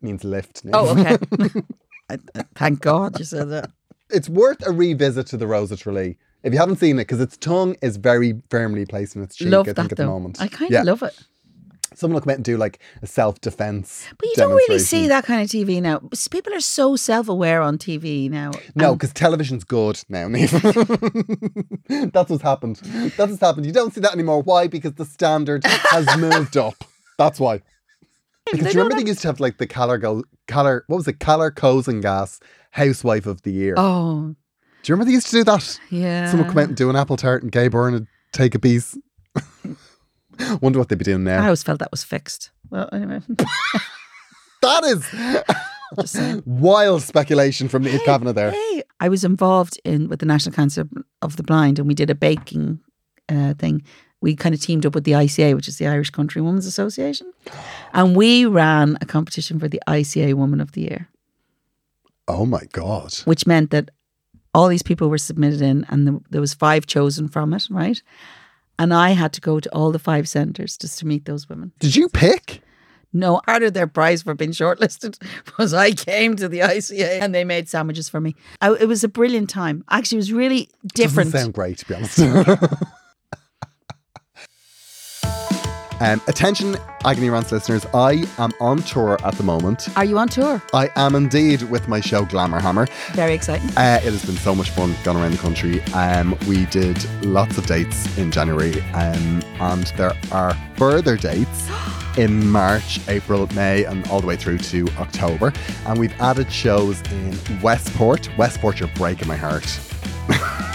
[0.00, 0.64] means lift.
[0.64, 0.70] now.
[0.78, 1.18] Oh, okay.
[2.12, 3.70] I, thank God you said that.
[4.10, 6.18] it's worth a revisit to the Rose of Tralee.
[6.42, 9.48] If you haven't seen it, because its tongue is very firmly placed in its cheek,
[9.50, 10.04] love I that think, at though.
[10.04, 10.40] the moment.
[10.40, 10.82] I kind of Yeah.
[10.82, 11.14] love it.
[11.94, 14.06] Someone will come out and do like a self defense.
[14.18, 16.00] But you don't really see that kind of TV now.
[16.30, 18.52] People are so self-aware on TV now.
[18.74, 20.26] No, um, because television's good now.
[21.88, 22.76] That's what's happened.
[23.16, 23.66] That's what's happened.
[23.66, 24.42] You don't see that anymore.
[24.42, 24.66] Why?
[24.68, 26.82] Because the standard has moved up.
[27.18, 27.60] That's why.
[28.52, 31.18] Because do you remember they used to have like the Calor Go what was it?
[31.20, 33.74] Calor Gas Housewife of the Year.
[33.76, 34.34] oh,
[34.82, 35.80] Do you remember they used to do that?
[35.90, 36.30] yeah.
[36.30, 38.96] Someone come out and do an apple tart and Gay Byrne would take a piece.
[40.60, 41.40] Wonder what they'd be doing now.
[41.42, 42.50] I always felt that was fixed.
[42.70, 43.20] Well, anyway,
[44.62, 45.04] That is
[46.00, 48.50] just wild speculation from Niamh Kavanagh there.
[48.52, 50.84] Hey, I was involved in with the National Council
[51.20, 52.80] of the Blind, and we did a baking
[53.28, 53.82] uh, thing.
[54.22, 57.30] We kind of teamed up with the ICA, which is the Irish Country Women's Association,
[57.92, 61.08] and we ran a competition for the ICA Woman of the Year,
[62.28, 63.12] Oh my god.
[63.24, 63.90] which meant that
[64.54, 68.00] all these people were submitted in, and the, there was five chosen from it, right?
[68.78, 71.72] And I had to go to all the five centres just to meet those women.
[71.78, 72.62] Did you pick?
[73.12, 75.18] No, part of their prize for being shortlisted
[75.58, 78.34] was I came to the ICA and they made sandwiches for me.
[78.60, 79.84] I, it was a brilliant time.
[79.90, 81.32] Actually, it was really different.
[81.32, 82.18] Doesn't sound great, to be honest.
[86.02, 87.86] um, attention, Agony Rants listeners.
[87.94, 89.88] I am on tour at the moment.
[89.96, 90.60] Are you on tour?
[90.74, 92.88] I am indeed with my show Glamour Hammer.
[93.12, 93.68] Very exciting.
[93.76, 95.80] Uh, it has been so much fun going around the country.
[95.92, 101.70] Um, we did lots of dates in January, um, and there are further dates
[102.18, 105.52] in March, April, May, and all the way through to October.
[105.86, 108.28] And we've added shows in Westport.
[108.36, 109.80] Westport, you're breaking my heart.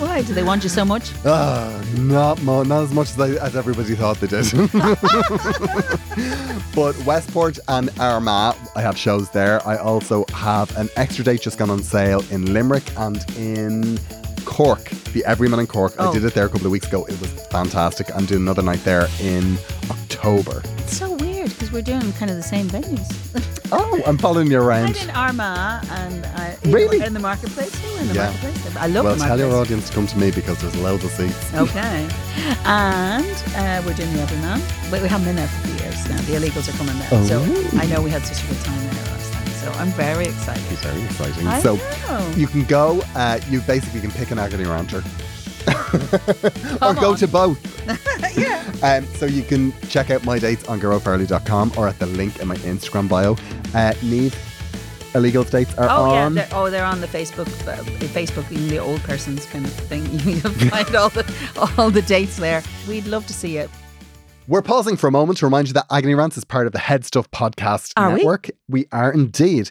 [0.00, 1.10] Why do they want you so much?
[1.24, 4.46] Ah, not mo- not as much as, I, as everybody thought they did.
[6.74, 9.66] but Westport and Armagh, I have shows there.
[9.66, 13.98] I also have an extra date just gone on sale in Limerick and in
[14.44, 15.94] Cork, the Everyman in Cork.
[15.98, 16.12] I Oh.
[16.12, 17.04] did it there a couple of weeks ago.
[17.06, 18.14] It was fantastic.
[18.14, 19.58] I'm doing another night there in
[19.90, 20.62] October.
[20.78, 23.06] It's so weird because we're doing kind of the same venues.
[23.70, 24.96] Oh, I'm following you around.
[24.96, 27.02] I'm in Armagh and I, Really?
[27.02, 28.00] in the marketplace too.
[28.00, 28.30] In the Yeah.
[28.30, 31.04] marketplace, I love Well, the tell your audience to come to me because there's loads
[31.04, 31.36] of seats.
[31.54, 32.08] Okay,
[32.64, 33.26] and
[33.56, 34.62] uh, we're doing the Everyman.
[34.90, 36.16] But we haven't been there for years now.
[36.22, 37.78] The illegals are coming there, so Oh.
[37.78, 39.46] I know we had such a good time there last time.
[39.62, 40.62] So I'm very excited.
[40.70, 41.46] It's very exciting.
[41.46, 42.32] I so know.
[42.36, 45.02] you can go, uh, you basically can pick an agony ranter.
[46.82, 47.16] or go on.
[47.16, 47.58] to both.
[48.38, 48.64] yeah.
[48.80, 52.46] Um, so you can check out my dates on girlfarley.com or at the link in
[52.46, 53.32] my Instagram bio.
[53.32, 54.32] Uh, Niamh,
[55.16, 58.78] illegal dates are Oh yeah, they're, oh they're on the Facebook, uh, Facebook, in the
[58.78, 60.04] old person's kind of thing.
[60.20, 62.62] You can find all the all the dates there.
[62.86, 63.68] We'd love to see it.
[64.46, 66.78] We're pausing for a moment to remind you that Agony Rants is part of the
[66.78, 68.16] Head Stuff Podcast Are we?
[68.18, 68.50] Network.
[68.68, 68.86] We?
[68.92, 69.70] are indeed.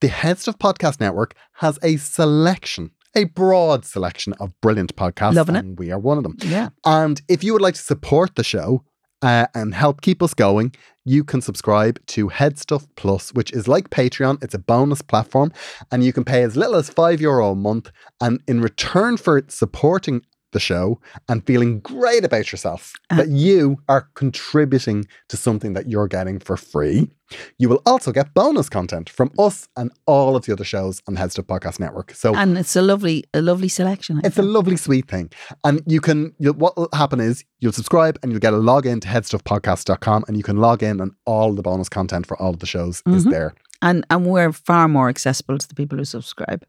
[0.00, 5.34] The Head Stuff Podcast Network has a selection, a broad selection of brilliant podcasts.
[5.34, 5.78] Loving it.
[5.78, 6.36] We are one of them.
[6.40, 6.70] Yeah.
[6.84, 8.84] And if you would like to support the show
[9.20, 13.90] uh, and help keep us going, you can subscribe to Headstuff Plus, which is like
[13.90, 14.42] Patreon.
[14.42, 15.52] It's a bonus platform,
[15.90, 17.90] and you can pay as little as five euro a month.
[18.20, 23.16] And in return for supporting the show and feeling great about yourself Uh.
[23.16, 27.10] that you are contributing to something that you're getting for free,
[27.58, 31.14] you will also get bonus content from us and all of the other shows on
[31.14, 32.12] the Headstuff Podcast Network.
[32.14, 34.18] So And it's a lovely, a lovely selection.
[34.22, 35.30] I it's a lovely, sweet thing.
[35.64, 39.00] And you can, you'll, what will happen is you'll subscribe and you'll get a login
[39.00, 42.58] to headstuffpodcast.com and you can log in and all the bonus content for all of
[42.60, 43.30] the shows is Mhm.
[43.30, 43.54] there.
[43.84, 46.62] and and we're far more accessible to the people who subscribe.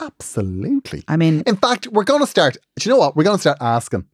[0.00, 1.04] Absolutely.
[1.08, 3.16] I mean, In fact, we're going to start, do you know what?
[3.16, 4.06] We're going to start asking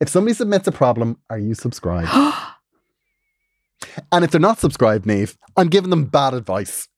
[0.00, 2.10] if somebody submits a problem, are you subscribed?
[4.12, 6.88] and if they're not subscribed, Niamh, I'm giving them bad advice.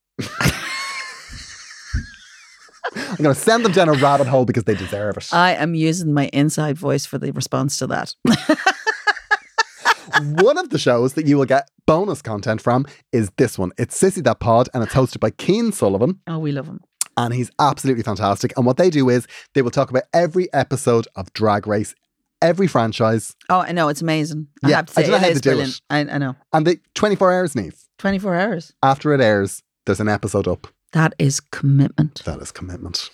[2.95, 5.33] I'm going to send them down a rabbit hole because they deserve it.
[5.33, 8.13] I am using my inside voice for the response to that.
[10.21, 13.71] one of the shows that you will get bonus content from is this one.
[13.77, 16.81] It's Sissy That Pod, and it's hosted by Cian Sullivan, oh, we love him.
[17.17, 18.53] And he's absolutely fantastic.
[18.57, 21.95] And what they do is they will talk about every episode of Drag Race,
[22.41, 24.47] every franchise, Oh, I know it's amazing.
[24.63, 25.69] I Yeah, have to I say, don't know it is brilliant.
[25.75, 25.81] it.
[25.89, 26.35] I, I know.
[26.51, 27.81] and the 24 hours, Niamh.
[27.97, 28.73] Twenty four hours.
[28.83, 30.67] After it airs, there's an episode up.
[30.91, 32.21] That is commitment.
[32.25, 33.09] That is commitment.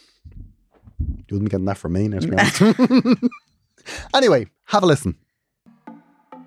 [0.99, 3.23] You wouldn't be getting that from me, now, to be honest.
[4.15, 5.15] anyway, have a listen.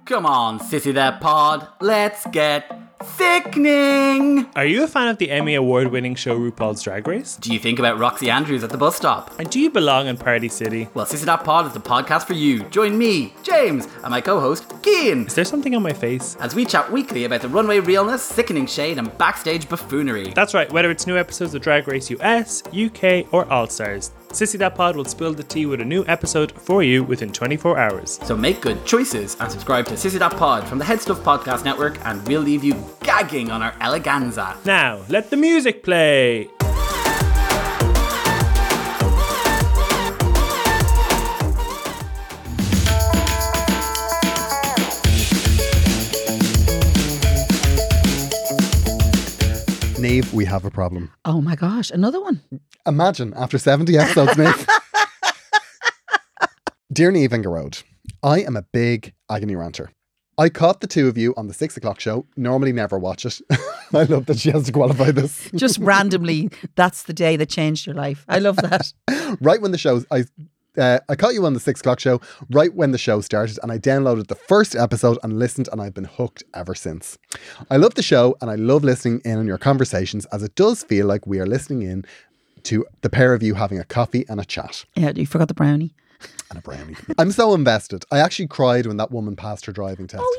[0.07, 2.71] Come on, sissy that pod, let's get
[3.03, 4.47] sickening!
[4.55, 7.37] Are you a fan of the Emmy award winning show RuPaul's Drag Race?
[7.37, 9.33] Do you think about Roxxxy Andrews at the bus stop?
[9.39, 10.89] And do you belong in Party City?
[10.93, 12.65] Well, Sissy That Pod is the podcast for you.
[12.65, 16.37] Join me, James, and my co-host, Cian, Is there something on my face?
[16.39, 20.35] as we chat weekly about the runway realness, sickening shade, and backstage buffoonery.
[20.35, 24.59] That's right, whether it's new episodes of Drag Race US, UK, or All Stars, Sissy
[24.59, 28.19] That Pod will spill the tea with a new episode for you within 24 hours.
[28.25, 31.65] So make good choices and subscribe to Sissy That Pod from the Head Stuff Podcast
[31.65, 34.57] Network, and we'll leave you gagging on our eleganza.
[34.67, 36.51] Now, let the music play.
[50.15, 51.11] Niamh, we have a problem.
[51.25, 52.41] Oh my gosh, another one.
[52.87, 54.69] Imagine after 70 episodes, Niamh.
[56.93, 57.83] Dear Niamh and Gearóid,
[58.23, 59.91] I am a big agony ranter.
[60.39, 62.27] I caught the two of you on the six o'clock show.
[62.37, 63.41] Normally, never watch it.
[63.93, 65.51] I love that she has to qualify this.
[65.55, 68.25] Just randomly, that's the day that changed your life.
[68.29, 68.93] I love that.
[69.41, 70.25] right when the show, I
[70.79, 73.71] uh, I caught you on the six o'clock show right when the show started, and
[73.73, 77.19] I downloaded the first episode and listened, and I've been hooked ever since.
[77.71, 80.83] I love the show, and I love listening in on your conversations, as it does
[80.85, 82.05] feel like we are listening in
[82.65, 85.55] to the pair of you having a coffee and a chat Yeah, you forgot the
[85.55, 85.95] brownie.
[86.51, 86.97] and a brownie.
[87.19, 88.05] I'm so invested.
[88.11, 90.23] I actually cried when that woman passed her driving test.
[90.25, 90.37] Oh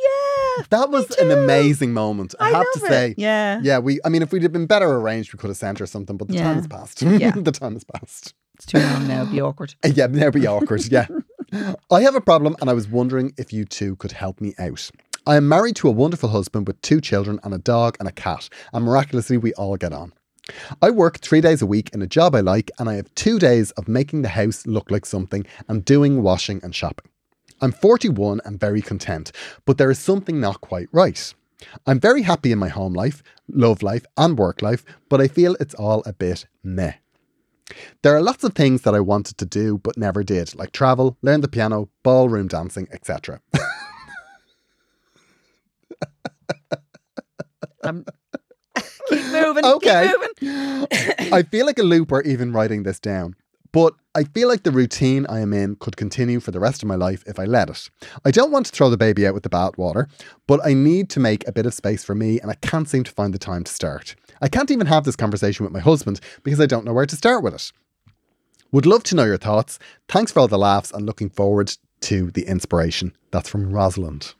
[0.57, 0.65] yeah.
[0.69, 2.33] That was an amazing moment.
[2.39, 3.11] I, I have to say.
[3.11, 3.19] it.
[3.19, 3.59] Yeah.
[3.61, 5.85] Yeah, we I mean if we'd have been better arranged, we could have sent her
[5.85, 6.43] something, but the Yeah.
[6.45, 7.01] time has passed.
[7.01, 7.31] Yeah.
[7.35, 8.33] the time has passed.
[8.55, 9.25] It's too long now.
[9.25, 9.75] Be awkward.
[9.93, 10.85] Yeah, now be awkward.
[10.91, 11.07] Yeah.
[11.91, 14.89] I have a problem and I was wondering if you two could help me out.
[15.27, 18.11] I am married to a wonderful husband with two children and a dog and a
[18.11, 20.13] cat, and miraculously we all get on.
[20.81, 23.39] I work three days a week in a job I like, and I have two
[23.39, 27.09] days of making the house look like something and doing washing and shopping.
[27.61, 29.31] I'm 41 and very content,
[29.65, 31.33] but there is something not quite right.
[31.87, 35.55] I'm very happy in my home life, love life, and work life, but I feel
[35.59, 36.93] it's all a bit meh.
[38.03, 41.17] There are lots of things that I wanted to do but never did, like travel,
[41.21, 43.41] learn the piano, ballroom dancing, etc.
[47.83, 48.05] Um,
[49.09, 49.65] keep moving.
[49.65, 50.11] Okay.
[50.39, 50.87] Keep moving.
[51.33, 53.35] I feel like a looper even writing this down.
[53.75, 56.87] But I feel like the routine I am in could continue for the rest of
[56.87, 57.89] my life if I let it.
[58.23, 60.07] I don't want to throw the baby out with the bathwater,
[60.47, 63.03] but I need to make a bit of space for me and I can't seem
[63.03, 64.15] to find the time to start.
[64.41, 67.17] I can't even have this conversation with my husband because I don't know where to
[67.17, 67.73] start with it.
[68.71, 69.77] Would love to know your thoughts.
[70.07, 73.11] Thanks for all the laughs and looking forward to the inspiration.
[73.31, 74.35] That's from Rosalind.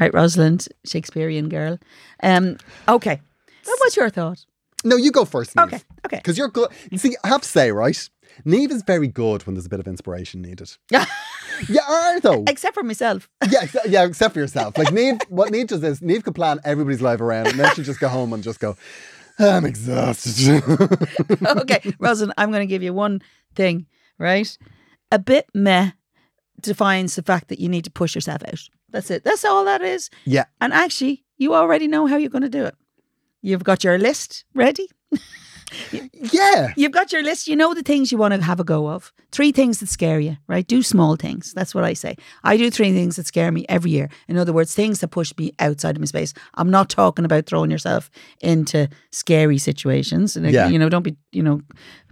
[0.00, 1.78] Right, Rosalind, Shakespearean girl.
[2.22, 2.56] Um,
[2.88, 3.20] okay.
[3.66, 4.46] What was your thought?
[4.82, 5.54] No, you go first.
[5.56, 5.66] Niamh.
[5.66, 6.16] Okay, okay.
[6.16, 6.70] Because you're good.
[6.90, 8.08] You see, I have to say, right?
[8.46, 10.70] Niamh is very good when there's a bit of inspiration needed.
[11.68, 12.44] You are though.
[12.46, 13.28] Except for myself.
[13.50, 14.78] yeah, ex- yeah, except for yourself.
[14.78, 17.82] Like Niamh, what Niamh does is Niamh could plan everybody's life around, and then she
[17.82, 18.76] just go home and just go,
[19.40, 20.62] I'm exhausted.
[21.46, 23.22] okay, Rosalind, I'm going to give you one
[23.54, 23.86] thing,
[24.18, 24.56] right?
[25.10, 25.92] A bit meh
[26.60, 28.60] defines the fact that you need to push yourself out.
[28.90, 29.24] That's it.
[29.24, 30.10] That's all that is.
[30.24, 32.74] yeah, And actually, you already know how you're going to do it.
[33.42, 34.88] You've got your list ready.
[36.32, 36.72] yeah.
[36.76, 37.48] You've got your list.
[37.48, 39.12] You know the things you want to have a go of.
[39.30, 40.66] Three things that scare you, right?
[40.66, 41.52] Do small things.
[41.52, 42.16] That's what I say.
[42.44, 44.08] I do three things that scare me every year.
[44.28, 46.32] In other words, things that push me outside of my space.
[46.54, 50.36] I'm not talking about throwing yourself into scary situations.
[50.36, 50.68] Like, Yeah.
[50.68, 51.60] You know, don't be, you know,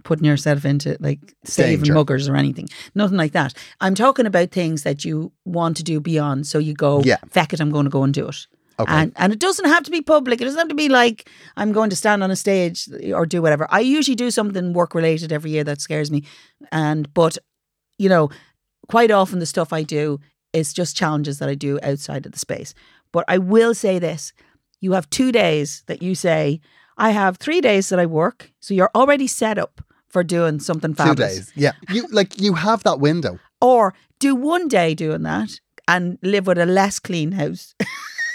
[0.03, 1.93] putting yourself into like saving Danger.
[1.93, 2.69] muggers or anything.
[2.95, 3.53] Nothing like that.
[3.81, 6.47] I'm talking about things that you want to do beyond.
[6.47, 7.17] So you go, Yeah.
[7.29, 8.47] feck it, I'm going to go and do it.
[8.79, 8.91] Okay.
[8.93, 10.39] And and it doesn't have to be public.
[10.39, 13.41] It doesn't have to be like I'm going to stand on a stage or do
[13.41, 13.67] whatever.
[13.71, 16.23] I usually do something work related every year that scares me.
[16.71, 17.37] And but
[17.97, 18.29] you know,
[18.87, 20.19] quite often the stuff I do
[20.53, 22.73] is just challenges that I do outside of the space.
[23.11, 24.33] But I will say this.
[24.79, 26.59] You have 2 days that you say
[26.97, 28.51] I have 3 days that I work.
[28.59, 31.35] So you're already set up for doing something Two fabulous.
[31.35, 31.51] days.
[31.55, 31.71] Yeah.
[31.89, 33.39] You like you have that window.
[33.59, 37.73] Or do one day doing that and live with a less clean house.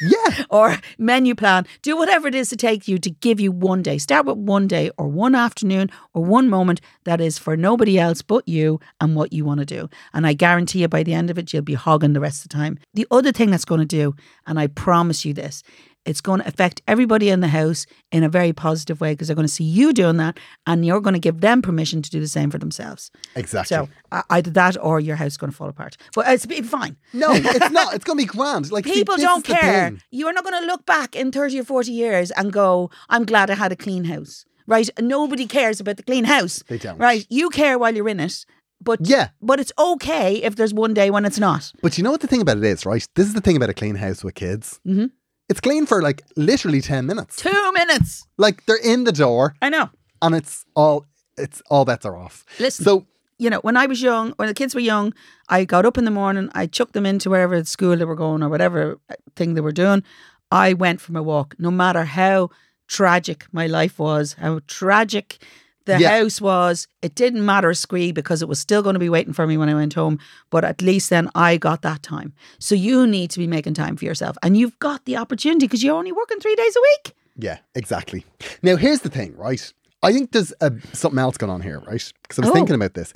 [0.03, 0.45] Yeah.
[0.51, 1.67] or menu plan.
[1.83, 3.99] Do whatever it is to take you to give you one day.
[3.99, 8.23] Start with one day or one afternoon or one moment that is for nobody else
[8.23, 9.89] but you and what you want to do.
[10.13, 12.51] And I guarantee you by the end of it, you'll be hogging the rest of
[12.51, 12.79] the time.
[12.95, 14.15] The other thing that's going to do,
[14.47, 15.63] and I promise you this,
[16.05, 19.37] it's going to affect everybody in the house in a very positive way because they're
[19.37, 22.19] going to see you doing that and you're going to give them permission to do
[22.21, 23.11] the same for themselves.
[23.37, 23.77] Exactly.
[23.77, 25.97] So uh, either that or your house is going to fall apart.
[26.15, 26.97] But it's be fine.
[27.13, 27.95] no, it's not.
[27.95, 28.73] It's gonna be grand.
[28.73, 29.93] Like People this don't care.
[30.11, 33.25] You are not going to look back in 30 or 40 years and go, I'm
[33.25, 34.45] glad I had a clean house.
[34.67, 34.89] Right?
[35.01, 36.63] Nobody cares about the clean house.
[36.69, 36.99] They don't.
[36.99, 37.27] Right?
[37.29, 38.45] You care while you're in it.
[38.81, 39.29] But Yeah.
[39.41, 41.73] but it's okay if there's one day when it's not.
[41.83, 43.07] But you know what the thing about it is, right?
[43.15, 44.81] This is the thing about a clean house with kids.
[44.87, 45.07] Mm-hmm.
[45.49, 47.37] It's clean for like literally ten minutes.
[47.37, 48.27] Two minutes.
[48.39, 49.91] Like they're in the door I know.
[50.21, 52.45] and it's all it's all bets are off.
[52.59, 52.85] Listen.
[52.85, 53.07] So
[53.39, 55.13] you know, when I was young, when the kids were young,
[55.49, 58.43] I got up in the morning, I chucked them into wherever school they were going
[58.43, 60.05] or whatever uh, thing they were doing.
[60.53, 62.51] I went for my walk, no matter how
[62.87, 65.43] tragic my life was, how tragic
[65.85, 66.19] The Yeah.
[66.21, 69.33] house was, it didn't matter a scree because it was still going to be waiting
[69.33, 70.19] for me when I went home.
[70.51, 72.33] But at least then I got that time.
[72.59, 74.37] So you need to be making time for yourself.
[74.43, 77.15] And you've got the opportunity because you're only working three days a week.
[77.37, 78.25] Yeah, exactly.
[78.63, 79.73] Now, here's the thing, right?
[80.03, 82.13] I think there's uh, something else going on here, right?
[82.23, 82.55] Because I was Oh.
[82.55, 83.13] thinking about this.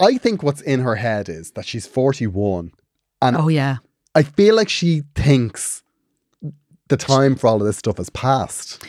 [0.00, 2.72] I think what's in her head is that she's 41
[3.22, 3.76] and Oh, yeah.
[4.14, 5.82] I feel like she thinks
[6.88, 8.82] the time for all of this stuff has passed.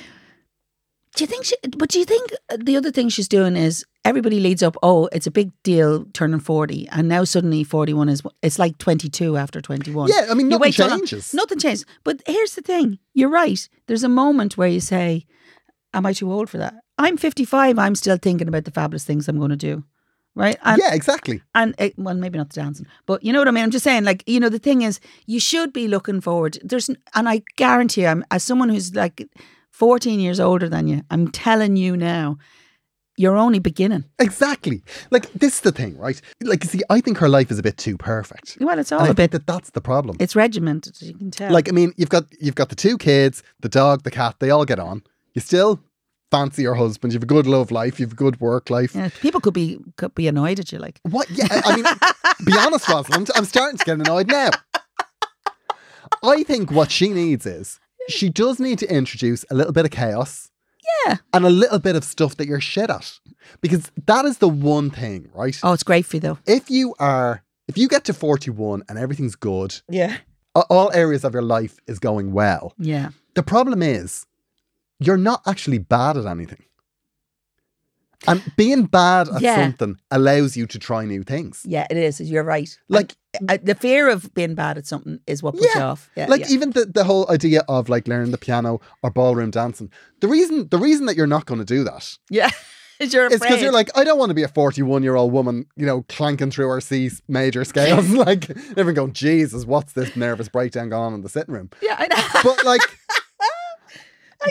[1.15, 3.85] Do you think she, but do you think uh, the other thing she's doing is
[4.05, 6.87] everybody leads up, oh, it's a big deal turning 40.
[6.89, 10.09] And now suddenly 41 is, it's like 22 after 21.
[10.09, 11.33] Yeah, I mean, nothing changes.
[11.33, 11.85] Nothing changes.
[12.03, 13.67] But here's the thing you're right.
[13.87, 15.25] There's a moment where you say,
[15.93, 16.75] Am I too old for that?
[16.97, 17.77] I'm 55.
[17.77, 19.83] I'm still thinking about the fabulous things I'm going to do.
[20.33, 20.57] Right.
[20.63, 21.41] And, yeah, exactly.
[21.53, 23.65] and it, well, maybe not the dancing, but you know what I mean.
[23.65, 26.57] I'm just saying, like, you know, the thing is, you should be looking forward.
[26.63, 29.27] There's, and I guarantee, I'm as someone who's like
[29.71, 32.37] 14 years older than you, I'm telling you now,
[33.17, 34.05] you're only beginning.
[34.19, 34.83] Exactly.
[35.11, 36.19] Like, this is the thing, right?
[36.41, 38.57] Like, see, I think her life is a bit too perfect.
[38.61, 39.31] Well, it's all And I a bit.
[39.31, 40.17] think that that's the problem.
[40.19, 41.51] It's regimented, as you can tell.
[41.51, 44.35] Like, I mean, you've got you've got the two kids, the dog, the cat.
[44.39, 45.03] They all get on.
[45.33, 45.79] You still
[46.31, 47.11] fancy your husband.
[47.13, 47.99] You have a good love life.
[47.99, 48.95] You have a good work life.
[48.95, 50.99] yeah, people could be could be annoyed at you, like.
[51.03, 51.29] What?
[51.29, 51.85] Yeah, I I mean,
[52.45, 53.29] be honest, Rosalind.
[53.35, 54.49] I'm starting to get annoyed now.
[56.23, 59.91] I think what she needs is she does need to introduce a little bit of
[59.91, 60.49] chaos.
[61.05, 61.17] Yeah.
[61.33, 63.19] And a little bit of stuff that you're shit at.
[63.61, 65.57] Because that is the one thing, right?
[65.63, 66.39] Oh, it's great for you though.
[66.45, 70.17] If you are, if you get to 41 and everything's good, Yeah.
[70.55, 73.09] a- all areas of your life is going well, Yeah.
[73.35, 74.25] the problem is
[74.99, 76.63] you're not actually bad at anything.
[78.27, 79.55] And being bad at Yeah.
[79.55, 81.61] something allows you to try new things.
[81.65, 82.21] Yeah, it is.
[82.21, 82.69] You're right.
[82.87, 86.09] Like, And, uh, the fear of being bad at something is what puts you off.
[86.15, 86.49] Yeah, like yeah.
[86.49, 89.89] even the, the whole idea of like learning the piano or ballroom dancing.
[90.19, 92.49] The reason the reason that you're not going to do that yeah.
[92.99, 95.31] Is you're is because you're like, I don't want to be a 41 year old
[95.33, 98.07] woman, you know, clanking through our C major scales.
[98.27, 101.71] like everyone going, Jesus, what's this nervous breakdown going on in the sitting room?
[101.81, 102.41] yeah, I know.
[102.43, 102.81] But like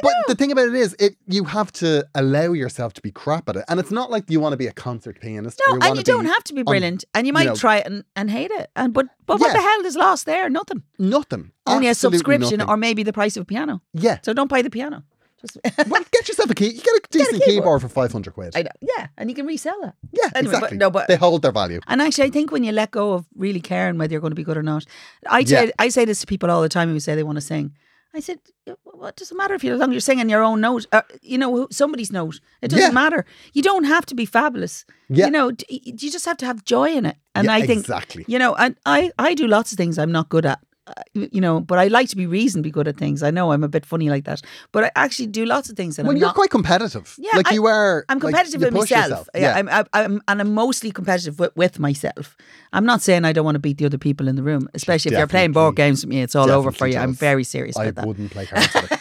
[0.03, 3.49] But the thing about it is, it you have to allow yourself to be crap
[3.49, 5.61] at it, and it's not like you want to be a concert pianist.
[5.67, 7.79] No, or and you don't have to be on- brilliant, and you might know- try
[7.79, 8.71] it and, and hate it.
[8.77, 10.49] And but but what the hell is lost there?
[10.49, 10.83] Nothing.
[10.99, 11.53] nothing.
[11.67, 12.71] Only a subscription, nothing.
[12.73, 13.83] or maybe the price of a piano.
[13.93, 14.19] yeah.
[14.23, 15.03] So don't buy the piano.
[15.41, 15.57] Just
[15.89, 16.67] Well, get yourself a key.
[16.67, 17.47] You get a decent keyboard.
[17.47, 18.55] keyboard for five hundred quid.
[18.55, 18.71] I know.
[18.83, 19.95] Yeah, and you can resell it.
[20.13, 20.79] yeah, Anyway, but- exactly.
[20.79, 21.81] no, but- they hold their value.
[21.87, 24.37] And actually, I think when you let go of really caring whether you're going to
[24.37, 24.85] be good or not,
[25.27, 25.47] I Yeah.
[25.47, 27.73] say I say this to people all the time who say they want to sing.
[28.15, 28.39] I said,
[28.83, 30.87] "What does it matter if you're long you're singing your own note?
[30.93, 32.41] Uh, you know, somebody's note.
[32.61, 33.03] It doesn't Yeah.
[33.03, 33.25] matter.
[33.53, 34.85] You don't have to be fabulous.
[35.09, 35.27] Yeah.
[35.27, 37.17] You know, d- you just have to have joy in it.
[37.35, 38.25] And Yeah, I think exactly.
[38.27, 40.59] You know, and I I do lots of things I'm not good at.
[40.87, 43.23] Uh, you know, but I like to be reasonably good at things.
[43.23, 44.41] I know I'm a bit funny like that,
[44.73, 46.35] but I actually do lots of things that Well, I'm you're not.
[46.35, 47.15] quite competitive.
[47.19, 48.05] Yeah, like I- you are.
[48.09, 49.09] I'm competitive you with myself.
[49.09, 49.29] yourself.
[49.35, 52.35] Yeah, I'm, I'm, I'm, and I'm mostly competitive with, with myself.
[52.73, 55.13] I'm not saying I don't want to beat the other people in the room, especially
[55.13, 56.23] if you're playing board games with me.
[56.23, 56.99] It's all over for you.
[56.99, 58.07] I'm very serious I about that.
[58.09, 58.69] wouldn't play cards.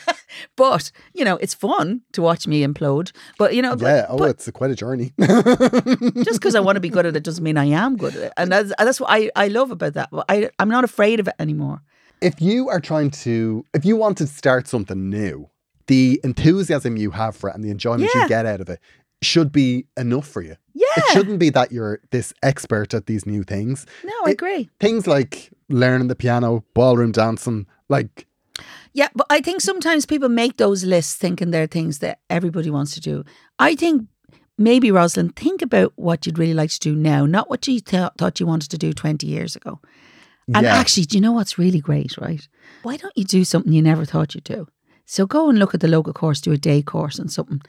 [0.55, 3.11] But you know, it's fun to watch me implode.
[3.37, 4.05] But you know, but- yeah.
[4.09, 5.13] Oh, but it's quite a journey.
[5.19, 8.23] just because I want to be good at it doesn't mean I am good at
[8.23, 10.09] it, and that's that's what I, I love about that.
[10.27, 11.81] I I'm not afraid of it anymore.
[12.21, 15.49] if you are trying to, if you want to start something new,
[15.87, 18.23] the enthusiasm you have for it and the enjoyment Yeah.
[18.23, 18.79] you get out of it
[19.21, 20.55] should be enough for you.
[20.73, 23.85] Yeah, It shouldn't be that you're this expert at these new things.
[24.05, 24.69] no, I it- agree.
[24.79, 28.27] Things like learning the piano, ballroom dancing, like
[28.93, 32.93] Yeah, but I think sometimes people make those lists thinking they're things that everybody wants
[32.95, 33.23] to do.
[33.59, 34.07] I think
[34.57, 38.11] maybe, Rosalind, think about what you'd really like to do now, not what you th-
[38.17, 39.79] thought you wanted to do 20 years ago.
[40.53, 40.75] And Yeah.
[40.75, 42.47] actually, do you know what's really great, right?
[42.81, 44.67] Why don't you do something you never thought you'd do?
[45.05, 47.61] So go and look at the local course, do a day course and something.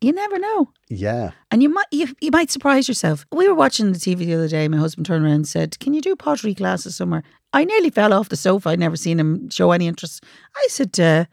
[0.00, 0.70] You never know.
[0.88, 3.26] yeah, And you might you, you might surprise yourself.
[3.32, 4.68] We were watching the TV the other day.
[4.68, 8.12] My husband turned around and said, "Can you do pottery classes somewhere?" I nearly fell
[8.12, 8.68] off the sofa.
[8.68, 10.22] I'd never seen him show any interest.
[10.56, 11.24] I said, uh,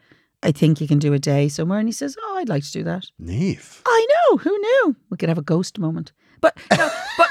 [0.42, 2.72] "I think you can do a day somewhere." And he says, "Oh, I'd like to
[2.72, 3.82] do that." Niamh.
[3.86, 4.36] I know.
[4.38, 4.96] Who knew?
[5.10, 6.10] We could have a ghost moment.
[6.40, 7.28] But no, but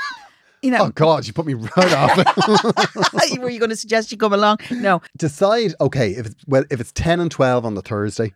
[0.62, 0.86] you know.
[0.86, 2.16] Oh God, you put me right off.
[3.40, 4.60] were you going to suggest you come along?
[4.72, 5.02] No.
[5.18, 8.34] Decide, okay, if it's well, if it's ten and twelve on the Thursday,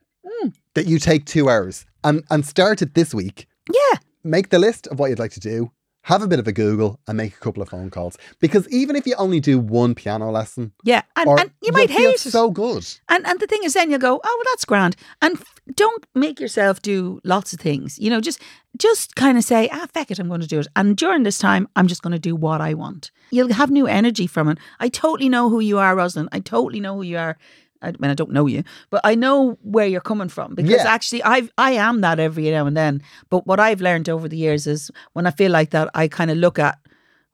[0.76, 3.48] That you take two hours and and start it this week.
[3.72, 4.00] Yeah.
[4.24, 5.72] make the list of what you'd like to do,
[6.04, 8.18] have a bit of a Google, and make a couple of phone calls.
[8.40, 11.04] Because even if you only do one piano lesson, Yeah.
[11.16, 12.32] And, and you might feel hate it.
[12.32, 12.86] so good.
[13.10, 14.96] And and the thing is, then you'll go, oh well, that's grand.
[15.22, 18.00] And f- don't make yourself do lots of things.
[18.00, 18.40] You know, just
[18.78, 20.68] just kind of say, ah, feck it, I'm going to do it.
[20.76, 23.12] And during this time, I'm just going to do what I want.
[23.32, 24.58] You'll have new energy from it.
[24.80, 26.30] I totally know who you are, Rosalind.
[26.32, 27.38] I totally know who you are.
[27.82, 30.94] I mean, I don't know you, but I know where you're coming from because Yeah.
[30.94, 33.02] actually, I I am that every now and then.
[33.30, 36.30] But what I've learned over the years is when I feel like that, I kind
[36.32, 36.78] of look at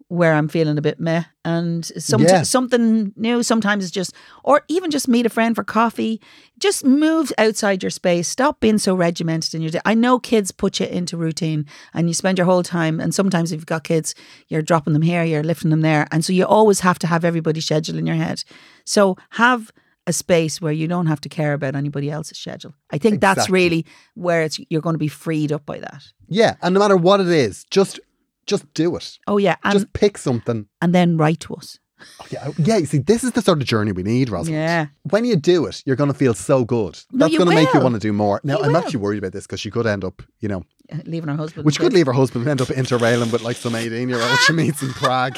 [0.08, 2.43] where I'm feeling a bit meh, and some, Yeah.
[2.43, 3.41] something new.
[3.41, 6.22] Sometimes it's just, or even just meet a friend for coffee.
[6.60, 8.28] Just move outside your space.
[8.28, 9.82] Stop being so regimented in your day.
[9.84, 13.00] I know kids put you into routine, and you spend your whole time.
[13.00, 14.14] And sometimes if you've got kids,
[14.48, 17.26] you're dropping them here, you're lifting them there, and so you always have to have
[17.26, 18.43] everybody's schedule in your head.
[18.86, 19.72] So have
[20.08, 22.74] a space where you don't have to care about anybody else's schedule.
[22.91, 26.03] I think that's really where it's you're going to be freed up by that.
[26.28, 27.99] Yeah, and no matter what it is, just
[28.45, 29.18] just do it.
[29.28, 30.68] Oh yeah, and just pick something.
[30.82, 31.80] and then write to us.
[32.22, 32.78] Oh, yeah, oh, yeah.
[32.78, 34.53] You see, this is the sort of journey we need, Rosalind.
[34.62, 34.88] Yeah.
[35.10, 36.99] When you do it, you're going to feel so good.
[37.12, 38.41] No, That's going to make you want to do more.
[38.43, 38.78] Now, You I'm will.
[38.78, 41.66] actually worried about this because she could end up, you know, uh, Leaving her husband.
[41.66, 44.38] which could leave her husband and end up interrailing with like some 18 year old
[44.45, 45.38] she meets in Prague.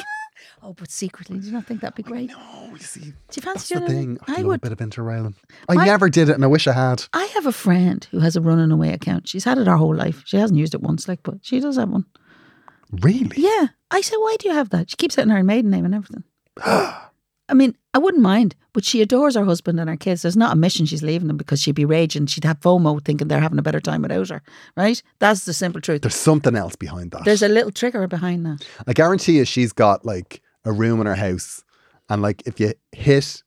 [0.62, 2.30] Oh, but secretly, do you not think that'd be great?
[2.36, 3.12] Oh, you see, Do you
[3.42, 4.18] that's fancy the doing thing.
[4.26, 4.60] I, I love a would.
[4.60, 5.34] bit of interrailing.
[5.68, 7.04] I, I- never did it and I wish I had.
[7.12, 9.28] I have a friend who has a running away account.
[9.28, 10.22] She's had it her whole life.
[10.26, 12.04] She hasn't used it once, like, but she does have one.
[12.90, 13.30] Really?
[13.36, 13.68] Yeah.
[13.90, 14.90] I said, why do you have that?
[14.90, 16.24] She keeps it in her maiden name and everything.
[17.48, 20.22] I mean, I wouldn't mind, but she adores her husband and her kids.
[20.22, 22.26] There's not a mission she's leaving them because she'd be raging.
[22.26, 24.42] She'd have FOMO thinking they're having a better time without her,
[24.76, 25.02] right?
[25.18, 26.02] That's the simple truth.
[26.02, 27.24] There's something else behind that.
[27.24, 28.66] There's a little trigger behind that.
[28.86, 31.64] I guarantee you she's got like a room in her house
[32.08, 33.42] and like if you hit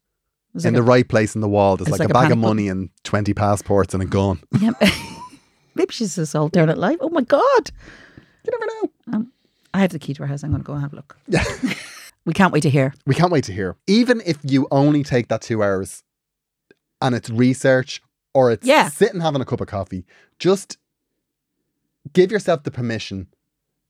[0.56, 2.38] in like the right place in the wall, there's like, like a a bag of
[2.38, 4.42] money and 20 passports and a gun.
[4.54, 4.72] a- yeah.
[5.76, 6.98] Maybe she's this alternate life.
[7.00, 7.72] Oh my God.
[8.44, 8.92] You never know.
[9.14, 9.32] Um,
[9.74, 10.44] I have the key to her house.
[10.44, 11.18] I'm going to go and have a look.
[11.28, 11.44] Yeah.
[12.26, 12.94] We can't wait to hear.
[13.06, 13.76] We can't wait to hear.
[13.88, 16.04] Even if you only take that two hours
[17.02, 18.02] and it's research
[18.34, 18.90] or it's Yeah.
[18.90, 20.06] sitting having a cup of coffee,
[20.40, 20.78] just
[22.14, 23.28] give yourself the permission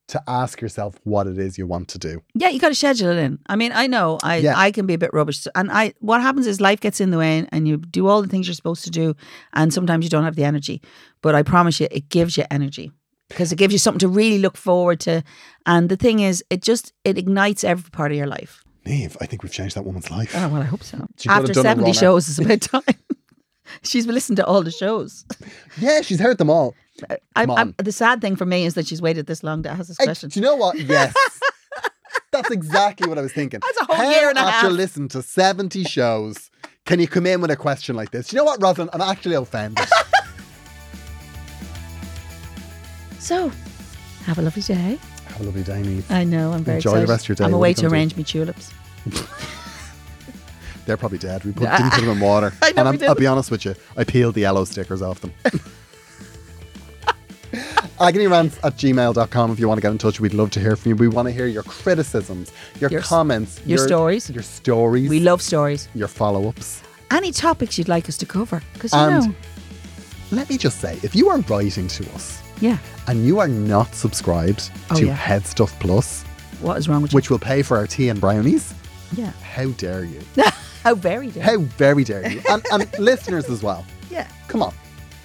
[0.08, 2.22] to ask yourself what it is you want to do.
[2.34, 3.40] Yeah, you got to schedule it in.
[3.48, 4.58] I mean, I know I Yeah.
[4.58, 7.18] I can be a bit rubbish, and I what happens is life gets in the
[7.18, 9.16] way, and you do all the things you're supposed to do,
[9.54, 10.82] and sometimes you don't have the energy.
[11.22, 12.92] But I promise you, it gives you energy
[13.32, 15.24] because it gives you something to really look forward to.
[15.66, 18.64] And the thing is, it just it ignites every part of your life.
[18.86, 20.34] Niamh, I think we've changed that woman's life.
[20.36, 21.06] Oh well, I hope so.
[21.18, 22.96] She After seventy shows, it's about time.
[23.84, 25.26] She's been listening to all the shows.
[25.80, 26.76] Yeah, she's heard them all.
[27.10, 29.70] Uh, I'm, I'm, the sad thing for me is that she's waited this long to
[29.70, 30.28] ask this question.
[30.30, 30.78] do you know what?
[30.78, 31.14] Yes.
[32.32, 33.62] That's exactly what I was thinking.
[33.62, 34.72] That's a whole How year and a after half.
[34.72, 36.50] listening to 70 shows,
[36.86, 38.28] can you come in with a question like this?
[38.28, 38.90] Do you know what, Rosalind?
[38.94, 39.86] I'm actually offended.
[43.22, 43.52] So,
[44.26, 44.98] have a lovely day.
[45.28, 46.10] Have a lovely day, Niamh.
[46.12, 46.52] I know.
[46.54, 47.10] I'm very Enjoy the excited.
[47.10, 47.44] rest of your day.
[47.46, 48.72] I'm away to arrange me tulips.
[50.86, 51.44] They're probably dead.
[51.44, 52.52] We put, didn't put them in water.
[52.62, 55.22] I know and we I'll be honest with you, I peeled the yellow stickers off
[55.22, 55.32] them.
[58.00, 60.20] agonyrants at gmail.com if you want to get in touch.
[60.20, 60.96] We'd love to hear from you.
[60.96, 64.28] We want to hear your criticisms, your, Your s- comments, your stories.
[64.32, 65.88] your stories, We love stories.
[65.94, 66.82] your follow ups.
[67.12, 68.64] Any topics you'd like us to cover?
[68.74, 69.36] Because you And- know,
[70.32, 72.78] Let me just say, if you are writing to us yeah.
[73.08, 75.14] and you are not subscribed Oh, to yeah.
[75.14, 76.24] Head Stuff Plus,
[76.62, 77.16] What is wrong with you?
[77.18, 78.74] which will pay for our tea and brownies.
[79.18, 79.32] Yeah.
[79.44, 80.22] how dare you?
[80.84, 81.44] How very dare.
[81.44, 82.42] How very dare you?
[82.50, 83.86] And, and listeners as well.
[84.10, 84.28] Yeah.
[84.48, 84.74] Come on,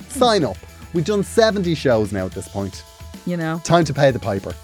[0.08, 0.56] sign up.
[0.92, 2.82] We've done 70 shows now at this point.
[3.26, 3.60] You know.
[3.64, 4.54] Time to pay the piper.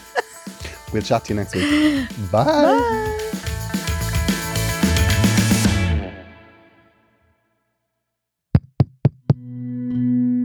[0.92, 2.08] we'll chat to you next week.
[2.32, 3.22] Bye.